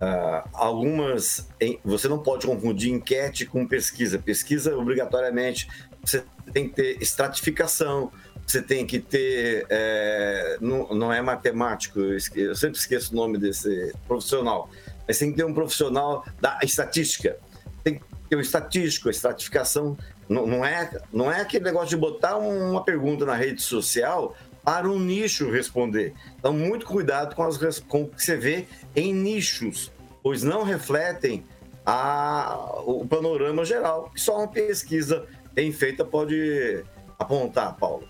[0.00, 1.48] Uh, algumas.
[1.60, 4.18] Em, você não pode confundir enquete com pesquisa.
[4.18, 5.68] Pesquisa, obrigatoriamente,
[6.04, 8.12] você tem que ter estratificação,
[8.46, 9.66] você tem que ter.
[9.68, 14.68] É, não, não é matemático, eu, eu, sempre esqueço o nome desse profissional,
[15.06, 17.36] mas tem que ter um profissional da estatística.
[17.82, 19.96] Tem que ter um estatístico, a estratificação.
[20.28, 24.34] Não, não, é, não é aquele negócio de botar uma pergunta na rede social
[24.64, 26.14] para um nicho responder.
[26.38, 28.66] Então, muito cuidado com, as, com o que você vê
[28.96, 29.92] em nichos,
[30.22, 31.44] pois não refletem
[31.84, 36.82] a, o panorama geral, que só uma pesquisa bem feita pode
[37.18, 38.08] apontar, Paulo.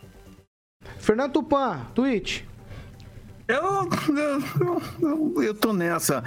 [0.98, 2.48] Fernando Tupan, tweet.
[3.46, 3.88] Eu,
[5.00, 6.24] eu, eu, tô nessa,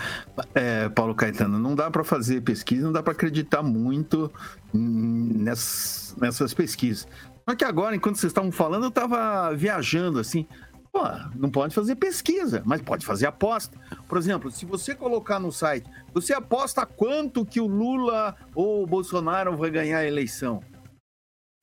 [0.54, 1.58] é, Paulo Caetano.
[1.58, 4.32] Não dá para fazer pesquisa, não dá para acreditar muito
[4.72, 7.08] nessas, nessas pesquisas.
[7.50, 10.46] Só que agora, enquanto vocês estavam falando, eu estava viajando assim.
[10.92, 11.02] Pô,
[11.36, 13.80] não pode fazer pesquisa, mas pode fazer aposta.
[14.08, 18.88] Por exemplo, se você colocar no site, você aposta quanto que o Lula ou o
[18.88, 20.62] Bolsonaro vai ganhar a eleição.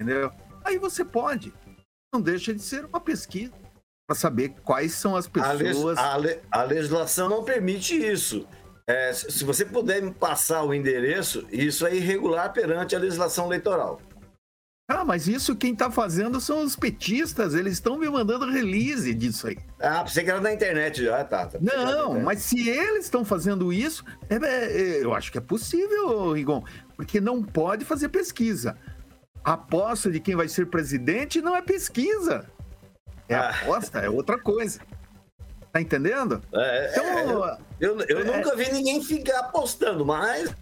[0.01, 0.33] Entendeu?
[0.65, 1.53] Aí você pode.
[2.15, 3.53] Não deixa de ser uma pesquisa
[4.07, 5.99] para saber quais são as pessoas.
[5.99, 8.47] A, le a legislação não permite isso.
[8.87, 14.01] É, se você puder me passar o endereço, isso é irregular perante a legislação eleitoral.
[14.87, 19.49] Ah, mas isso quem tá fazendo são os petistas, eles estão me mandando release disso
[19.49, 19.59] aí.
[19.81, 21.47] Ah, pensei que era na internet já, tá.
[21.47, 26.31] tá Não, mas se eles estão fazendo isso, é, é, eu acho que é possível,
[26.31, 26.63] Rigon,
[26.95, 28.79] porque não pode fazer pesquisa.
[29.45, 32.47] Aposta de quem vai ser presidente não é pesquisa.
[33.29, 33.51] É ah.
[33.51, 34.81] aposta, é outra coisa.
[35.71, 36.41] Tá entendendo?
[36.55, 40.55] É, então, é, eu, eu é, nunca vi ninguém ficar apostando, mas.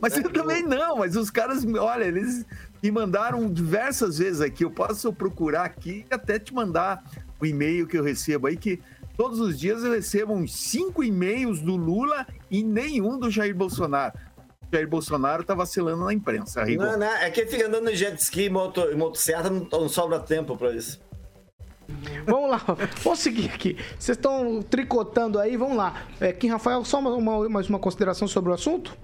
[0.00, 2.44] Mas eu também não, mas os caras, olha, eles
[2.82, 4.64] me mandaram diversas vezes aqui.
[4.64, 7.00] Eu posso procurar aqui e até te mandar
[7.40, 8.80] o e-mail que eu recebo aí, que
[9.16, 14.18] todos os dias eu recebo uns cinco e-mails do Lula e nenhum do Jair Bolsonaro.
[14.70, 16.64] O Jair Bolsonaro tá vacilando na imprensa.
[16.64, 20.20] Não, não, é que fica andando em jet ski e moto, motocicleta, não, não sobra
[20.20, 21.00] tempo para isso.
[22.24, 22.62] Vamos lá,
[23.02, 23.76] vamos seguir aqui.
[23.98, 26.04] Vocês estão tricotando aí, vamos lá.
[26.20, 28.96] É, Kim Rafael, só uma, uma, mais uma consideração sobre o assunto?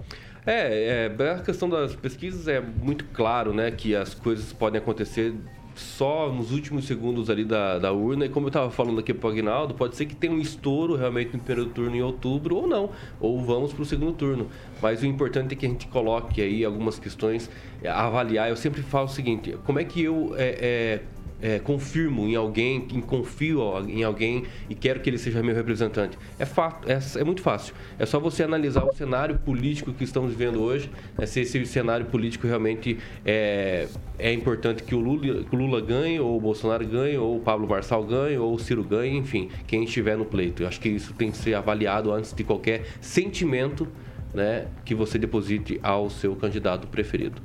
[0.45, 5.33] É, é, a questão das pesquisas é muito claro, né, que as coisas podem acontecer
[5.79, 8.25] só nos últimos segundos ali da, da urna.
[8.25, 10.95] E como eu estava falando aqui para o Agnaldo, pode ser que tenha um estouro
[10.95, 12.89] realmente no primeiro turno em outubro ou não.
[13.19, 14.47] Ou vamos para o segundo turno.
[14.81, 17.49] Mas o importante é que a gente coloque aí algumas questões
[17.85, 18.49] a avaliar.
[18.49, 21.01] Eu sempre falo o seguinte: como é que eu é, é,
[21.41, 26.17] é, confirmo em alguém, confio em alguém e quero que ele seja meu representante?
[26.39, 27.73] É fato, é, é muito fácil.
[27.99, 32.05] É só você analisar o cenário político que estamos vivendo hoje, né, se esse cenário
[32.07, 36.85] político realmente é, é importante que o, Lula, que o Lula ganhe, ou o Bolsonaro
[36.85, 40.63] ganhe, ou o Pablo Marçal ganhe, ou o Ciro ganhe, enfim, quem estiver no pleito.
[40.63, 43.87] Eu acho que isso tem que ser avaliado antes de qualquer sentimento
[44.33, 47.41] né, que você deposite ao seu candidato preferido.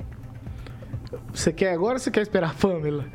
[1.33, 3.05] Você quer agora ou você quer esperar a Pamela?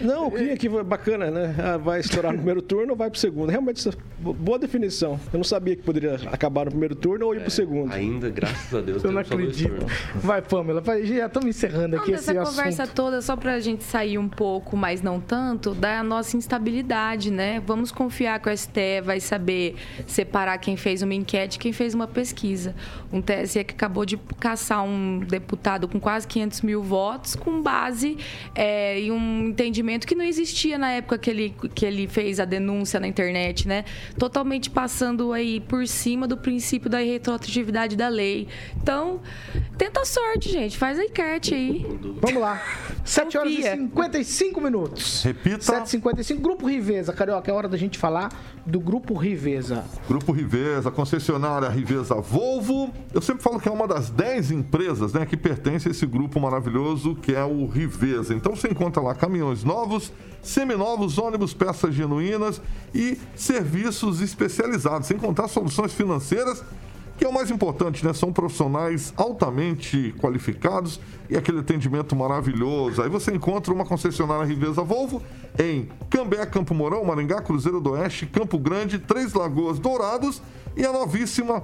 [0.00, 1.54] Não, eu queria que bacana, né?
[1.58, 3.50] Ah, vai estourar no primeiro turno ou vai pro segundo?
[3.50, 3.88] Realmente,
[4.18, 5.18] boa definição.
[5.32, 7.92] Eu não sabia que poderia acabar no primeiro turno ou ir é, pro segundo.
[7.92, 9.86] Ainda, graças a Deus, eu não acredito.
[10.16, 10.80] Vai, Pamela.
[10.80, 14.28] Vai, já estamos encerrando aqui não, esse essa conversa toda, só pra gente sair um
[14.28, 17.62] pouco, mas não tanto, da nossa instabilidade, né?
[17.66, 19.76] Vamos confiar que o STE vai saber
[20.06, 22.74] separar quem fez uma enquete e quem fez uma pesquisa.
[23.12, 28.18] Um TSE que acabou de caçar um deputado com quase 500 mil votos com base
[28.56, 32.44] é, e um entendimento que não existia na época que ele, que ele fez a
[32.44, 33.84] denúncia na internet, né?
[34.18, 38.48] Totalmente passando aí por cima do princípio da retroatividade da lei.
[38.82, 39.20] Então,
[39.78, 40.76] tenta a sorte, gente.
[40.76, 41.86] Faz a enquete aí.
[42.20, 42.60] Vamos lá.
[43.04, 45.22] 7 horas e 55 minutos.
[45.22, 45.58] Repita.
[45.58, 46.40] 7h55.
[46.40, 48.28] Grupo Riveza, Carioca, é hora da gente falar
[48.66, 49.84] do Grupo Riveza.
[50.08, 52.92] Grupo Riveza, concessionária Riveza Volvo.
[53.14, 56.40] Eu sempre falo que é uma das 10 empresas né, que pertence a esse grupo
[56.40, 58.34] maravilhoso que é o o Riveza.
[58.34, 60.12] Então você encontra lá caminhões novos,
[60.42, 62.60] seminovos, ônibus, peças genuínas
[62.94, 66.62] e serviços especializados, sem contar soluções financeiras,
[67.18, 68.12] que é o mais importante, né?
[68.12, 73.02] São profissionais altamente qualificados e aquele atendimento maravilhoso.
[73.02, 75.22] Aí você encontra uma concessionária Riveza Volvo
[75.58, 80.42] em Cambé, Campo Mourão, Maringá, Cruzeiro do Oeste, Campo Grande, Três Lagoas, Dourados
[80.76, 81.62] e a novíssima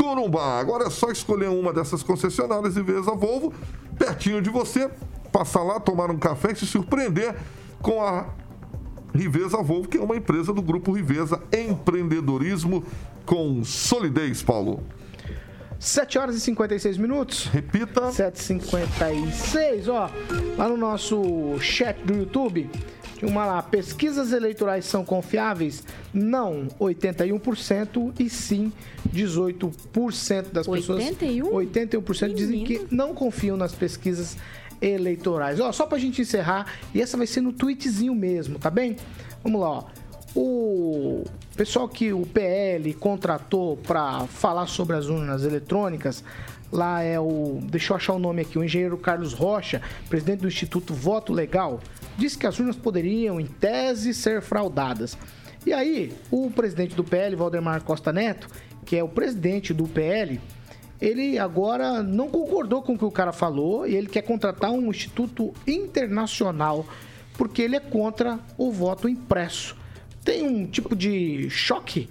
[0.00, 0.58] Corumbá.
[0.58, 3.52] Agora é só escolher uma dessas concessionárias Riveza Volvo,
[3.98, 4.90] pertinho de você,
[5.30, 7.36] passar lá, tomar um café e se surpreender
[7.82, 8.30] com a
[9.14, 12.82] Riveza Volvo, que é uma empresa do grupo Riveza Empreendedorismo
[13.26, 14.82] com solidez, Paulo.
[15.78, 17.44] 7 horas e 56 minutos.
[17.46, 18.08] Repita.
[18.08, 19.88] 7h56.
[19.88, 20.10] Ó,
[20.56, 22.70] lá no nosso chat do YouTube,
[23.26, 25.82] uma lá, pesquisas eleitorais são confiáveis?
[26.12, 28.72] Não, 81% e sim
[29.12, 31.44] 18% das 81?
[31.44, 31.66] pessoas.
[31.66, 34.36] 81% dizem que não confiam nas pesquisas
[34.80, 35.60] eleitorais.
[35.60, 38.96] Ó, só pra gente encerrar, e essa vai ser no tweetzinho mesmo, tá bem?
[39.42, 39.84] Vamos lá, ó.
[40.34, 41.24] O
[41.56, 46.22] pessoal que o PL contratou para falar sobre as urnas eletrônicas,
[46.72, 47.58] lá é o.
[47.62, 51.80] Deixa eu achar o nome aqui, o engenheiro Carlos Rocha, presidente do Instituto Voto Legal,
[52.16, 55.16] disse que as urnas poderiam, em tese, ser fraudadas.
[55.66, 58.48] E aí, o presidente do PL, Valdemar Costa Neto,
[58.84, 60.40] que é o presidente do PL,
[61.00, 64.90] ele agora não concordou com o que o cara falou e ele quer contratar um
[64.90, 66.86] instituto internacional
[67.34, 69.76] porque ele é contra o voto impresso.
[70.22, 72.10] Tem um tipo de choque?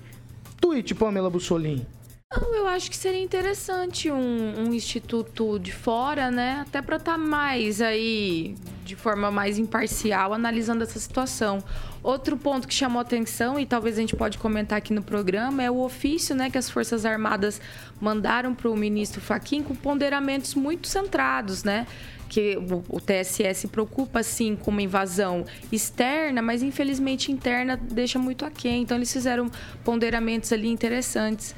[0.60, 1.86] Tweet, Pamela Bussolini.
[2.32, 6.60] Não, eu acho que seria interessante um, um instituto de fora, né?
[6.62, 8.56] Até para estar tá mais aí,
[8.86, 11.64] de forma mais imparcial, analisando essa situação.
[12.04, 15.72] Outro ponto que chamou atenção, e talvez a gente pode comentar aqui no programa, é
[15.72, 17.60] o ofício né, que as Forças Armadas
[18.00, 21.88] mandaram para o ministro Faquim com ponderamentos muito centrados, né?
[22.30, 22.58] que
[22.88, 28.84] o TSE se preocupa sim com uma invasão externa, mas infelizmente interna deixa muito aquém.
[28.84, 29.50] Então eles fizeram
[29.84, 31.56] ponderamentos ali interessantes.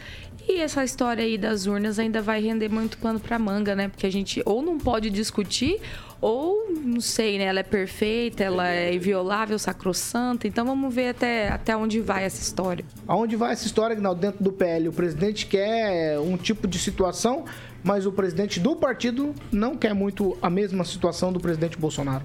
[0.47, 3.87] E essa história aí das urnas ainda vai render muito pano para manga, né?
[3.87, 5.79] Porque a gente ou não pode discutir
[6.21, 7.45] ou não sei, né?
[7.45, 10.47] Ela é perfeita, ela é inviolável, sacrossanta.
[10.47, 12.85] Então vamos ver até, até onde vai essa história.
[13.07, 14.89] Aonde vai essa história, Gnaldo, dentro do PL?
[14.89, 17.45] O presidente quer um tipo de situação,
[17.83, 22.23] mas o presidente do partido não quer muito a mesma situação do presidente Bolsonaro.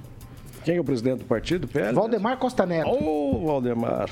[0.64, 1.94] Quem é o presidente do partido, PL?
[1.94, 2.88] Valdemar Costa Neto.
[2.88, 4.10] Ô, oh, Valdemar.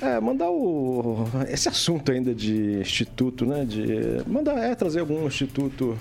[0.00, 3.64] É, mandar o, esse assunto ainda de instituto, né?
[3.64, 5.98] De mandar é, trazer algum instituto,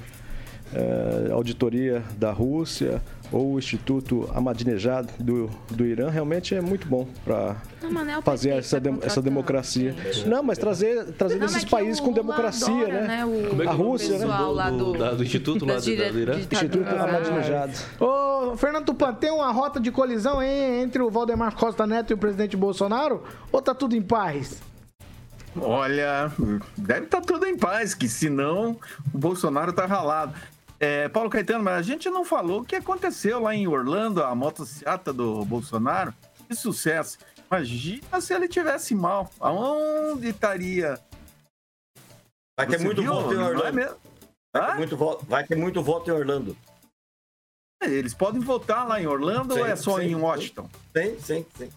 [0.74, 3.02] é, auditoria da Rússia
[3.32, 8.80] ou o Instituto Ahmadinejad do, do Irã, realmente é muito bom para é fazer essa,
[8.80, 9.96] de, essa democracia.
[10.26, 13.08] Não, mas trazer, trazer não, desses países com democracia, adora, né?
[13.08, 13.26] né?
[13.26, 14.26] O, a Rússia, né?
[14.26, 16.40] Do, do, do, do, Instituto lá do, do Irã.
[16.40, 17.72] Instituto Ahmadinejad.
[18.00, 22.14] Ô, Fernando Tupan, tem uma rota de colisão hein, entre o Valdemar Costa Neto e
[22.14, 23.24] o presidente Bolsonaro?
[23.52, 24.62] Ou tá tudo em paz?
[25.56, 26.32] Olha,
[26.78, 28.78] deve estar tá tudo em paz, que senão
[29.14, 30.34] o Bolsonaro tá ralado.
[30.84, 34.36] É, Paulo Caetano, mas a gente não falou o que aconteceu lá em Orlando, a
[34.36, 36.14] motocicleta do Bolsonaro.
[36.46, 37.18] Que sucesso.
[37.50, 39.32] Imagina se ele tivesse mal.
[39.40, 41.00] Aonde estaria?
[42.60, 43.14] Vai ter muito viu?
[43.14, 43.80] voto em Orlando.
[43.80, 43.96] É
[44.52, 46.58] vai, ter muito voto, vai ter muito voto em Orlando.
[47.82, 50.70] É, eles podem votar lá em Orlando sim, ou é só sim, em Washington?
[50.98, 51.72] Sim, sim, sim.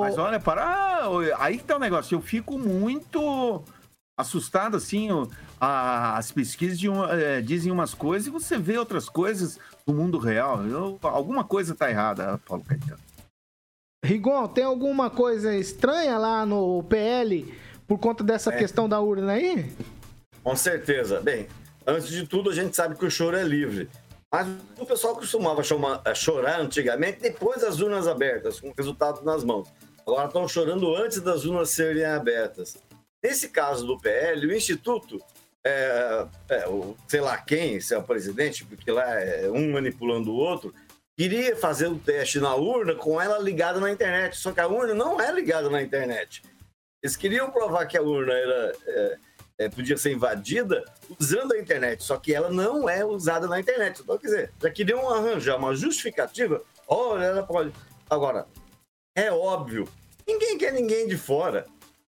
[0.00, 1.08] Mas olha, para.
[1.38, 2.16] Aí que tá o negócio.
[2.16, 3.64] Eu fico muito
[4.16, 5.08] assustado, assim.
[5.60, 10.18] As pesquisas de uma, é, dizem umas coisas e você vê outras coisas no mundo
[10.18, 10.64] real.
[10.64, 13.00] Eu, alguma coisa tá errada, Paulo Caetano.
[14.04, 17.54] Rigon, tem alguma coisa estranha lá no PL
[17.86, 18.56] por conta dessa é.
[18.58, 19.74] questão da urna aí?
[20.42, 21.20] Com certeza.
[21.20, 21.48] Bem,
[21.86, 23.88] antes de tudo, a gente sabe que o choro é livre.
[24.30, 24.48] Mas
[24.78, 25.62] o pessoal costumava
[26.04, 29.68] eh, chorar antigamente depois das urnas abertas, com o resultado nas mãos.
[30.06, 32.76] Agora estão chorando antes das urnas serem abertas.
[33.24, 35.18] Nesse caso do PL, o Instituto,
[35.64, 40.30] é, é, o, sei lá quem, se é o presidente, porque lá é um manipulando
[40.30, 40.74] o outro,
[41.16, 44.36] queria fazer o teste na urna com ela ligada na internet.
[44.36, 46.42] Só que a urna não é ligada na internet.
[47.02, 49.18] Eles queriam provar que a urna era, é,
[49.60, 50.84] é, podia ser invadida
[51.18, 54.02] usando a internet, só que ela não é usada na internet.
[54.02, 56.62] Então, quer dizer, já queriam arranjar uma justificativa.
[56.86, 57.72] Olha, ela pode.
[58.10, 58.46] Agora,
[59.16, 59.88] é óbvio,
[60.26, 61.66] ninguém quer ninguém de fora.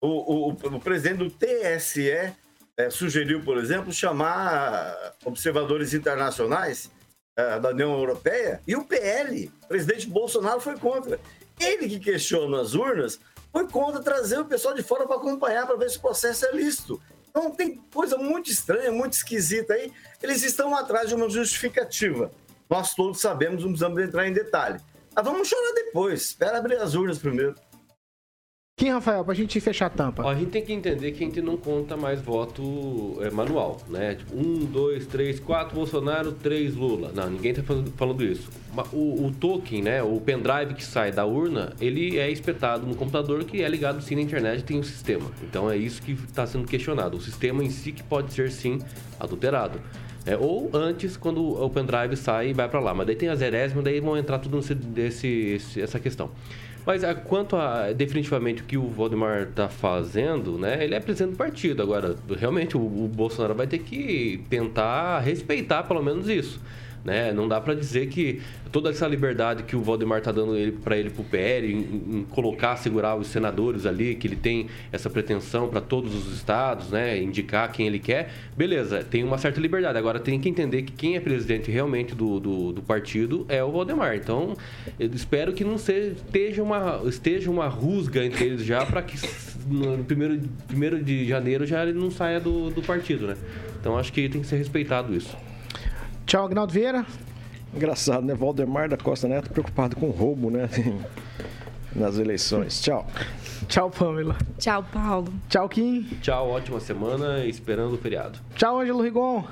[0.02, 2.34] O, o, o presidente do TSE
[2.78, 6.89] é, sugeriu, por exemplo, chamar observadores internacionais
[7.36, 11.20] é, da União Europeia e o PL, o presidente Bolsonaro, foi contra.
[11.60, 13.20] Ele que questiona as urnas
[13.52, 16.52] foi contra trazer o pessoal de fora para acompanhar, para ver se o processo é
[16.52, 17.02] lícito.
[17.30, 19.91] Então tem coisa muito estranha, muito esquisita aí.
[20.22, 22.32] Eles estão atrás de uma justificativa.
[22.70, 24.80] Nós todos sabemos, não precisamos entrar em detalhe.
[25.16, 26.22] Mas vamos chorar depois.
[26.22, 27.56] Espera abrir as urnas primeiro.
[28.80, 30.26] Quem, Rafael, pra gente fechar a tampa?
[30.26, 34.16] A gente tem que entender que a gente não conta mais voto é, manual, né?
[34.16, 37.12] Tipo, um, dois, três, quatro Bolsonaro, três Lula.
[37.14, 38.50] Não, ninguém tá falando, falando isso.
[38.94, 40.02] O, o, token, né?
[40.02, 44.16] O pendrive que sai da urna, ele é espetado no computador que é ligado sim
[44.16, 45.30] na internet tem um sistema.
[45.44, 47.18] Então é isso que está sendo questionado.
[47.18, 48.80] O sistema em si que pode ser sim
[49.20, 49.82] adulterado.
[50.26, 52.94] É, ou antes, quando o pendrive sai e vai para lá.
[52.94, 56.32] Mas daí tem as erésimas, daí vão entrar tudo nesse, desse, essa questão.
[56.90, 60.84] Mas a, ah, quanto a definitivamente o que o Valdemar está fazendo, né?
[60.84, 61.84] Ele é presidente do partido.
[61.84, 66.60] Agora, realmente, o, o, Bolsonaro vai ter que tentar respeitar pelo menos isso.
[67.04, 67.32] Né?
[67.32, 68.41] Não dá para dizer que
[68.72, 71.78] toda essa liberdade que o Valdemar está dando para ele para o PL, em,
[72.20, 76.89] em, colocar, segurar os senadores ali, que ele tem essa pretensão para todos os estados,
[76.89, 77.20] né?
[77.22, 79.97] indicar quem ele quer, beleza, tem uma certa liberdade.
[79.97, 83.72] Agora tem que entender que quem é presidente realmente do, do, do partido é o
[83.72, 84.16] Valdemar.
[84.16, 84.56] Então,
[85.00, 89.18] eu espero que não seja, esteja, uma, esteja uma rusga entre eles já para que
[89.68, 93.36] no primeiro, primeiro de janeiro já ele não saia do, do partido, né?
[93.80, 95.36] Então acho que tem que ser respeitado isso.
[96.30, 97.04] Tchau, Agnaldo Vieira.
[97.74, 98.36] Engraçado, né?
[98.36, 100.70] Valdemar da Costa Neto preocupado com roubo, né?
[101.96, 102.80] Nas eleições.
[102.80, 103.08] Tchau.
[103.68, 104.38] Tchau, Pamela.
[104.60, 105.34] Tchau, Paulo.
[105.50, 106.04] Tchau, Kim.
[106.22, 108.38] Tchau, ótima semana, esperando o feriado.
[108.54, 109.44] Tchau, Ângelo Rigon.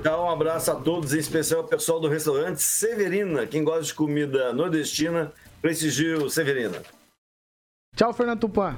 [0.00, 3.46] Tchau, um abraço a todos, em especial ao pessoal do restaurante Severina.
[3.46, 6.80] Quem gosta de comida nordestina, prestigie o Severina.
[7.94, 8.74] Tchau, Fernando Tupan.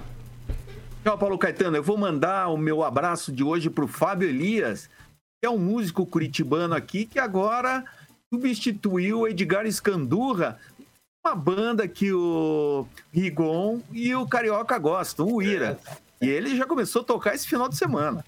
[1.04, 1.76] Tchau, Paulo Caetano.
[1.76, 4.90] Eu vou mandar o meu abraço de hoje para o Fábio Elias,
[5.42, 7.84] é um músico curitibano aqui que agora
[8.32, 10.58] substituiu o Edgar Escandurra,
[11.24, 15.78] uma banda que o Rigon e o Carioca gostam, o Ira.
[16.20, 18.24] E ele já começou a tocar esse final de semana.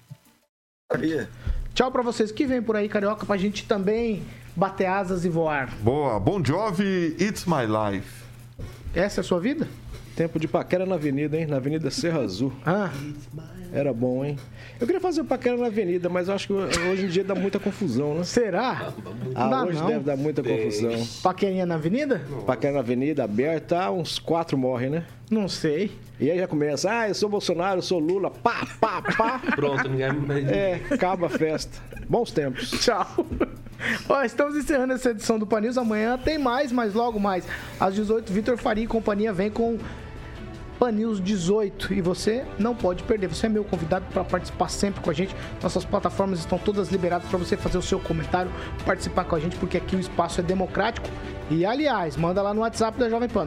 [0.91, 1.29] Sabia?
[1.73, 4.23] Tchau para vocês que vem por aí, Carioca, pra gente também
[4.55, 5.73] bater asas e voar.
[5.77, 6.19] Boa.
[6.19, 8.23] Bom Jovi, It's My Life.
[8.93, 9.67] Essa é a sua vida?
[10.21, 11.47] Tempo de paquera na avenida, hein?
[11.47, 12.53] Na Avenida Serra Azul.
[12.63, 12.91] Ah.
[13.73, 14.37] Era bom, hein?
[14.79, 17.57] Eu queria fazer paquera na avenida, mas eu acho que hoje em dia dá muita
[17.59, 18.23] confusão, né?
[18.23, 18.93] Será?
[19.33, 19.87] Ah, Dá hoje não.
[19.87, 20.91] deve dar muita confusão.
[21.23, 22.21] Paquerinha na avenida?
[22.45, 25.05] Paquera na avenida aberta, uns quatro morrem, né?
[25.27, 25.89] Não sei.
[26.19, 29.41] E aí já começa, ah, eu sou Bolsonaro, eu sou Lula, pá, pá, pá.
[29.57, 30.47] Pronto, ninguém mais.
[30.47, 31.79] É, acaba a festa.
[32.07, 32.69] Bons tempos.
[32.69, 33.25] Tchau.
[34.07, 35.79] Ó, estamos encerrando essa edição do Panils.
[35.79, 37.43] Amanhã tem mais, mas logo mais.
[37.79, 39.79] Às 18, Vitor Faria e companhia vem com
[40.81, 43.27] Panils 18 e você não pode perder.
[43.27, 45.35] Você é meu convidado para participar sempre com a gente.
[45.61, 48.51] Nossas plataformas estão todas liberadas para você fazer o seu comentário,
[48.83, 51.07] participar com a gente, porque aqui o espaço é democrático.
[51.51, 53.45] E aliás, manda lá no WhatsApp da Jovem Pan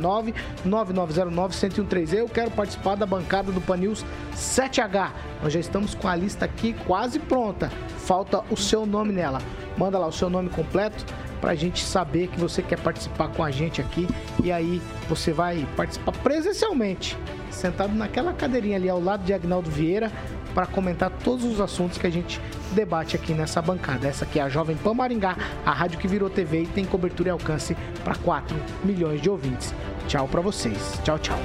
[0.64, 2.14] 99909-1013.
[2.14, 4.05] Eu quero participar da bancada do Panils
[4.37, 5.11] 7H.
[5.43, 7.68] Nós já estamos com a lista aqui quase pronta.
[7.99, 9.41] Falta o seu nome nela.
[9.76, 11.05] Manda lá o seu nome completo
[11.45, 14.09] para a gente saber que você quer participar com a gente aqui.
[14.42, 17.18] E aí você vai participar presencialmente,
[17.51, 20.11] sentado naquela cadeirinha ali ao lado de Agnaldo Vieira,
[20.55, 22.40] para comentar todos os assuntos que a gente
[22.72, 24.09] debate aqui nessa bancada.
[24.09, 25.36] Essa aqui é a Jovem Pan Maringá,
[25.66, 29.74] a rádio que virou TV e tem cobertura e alcance para 4 milhões de ouvintes.
[30.09, 30.99] Tchau para vocês.
[31.05, 31.38] Tchau, tchau.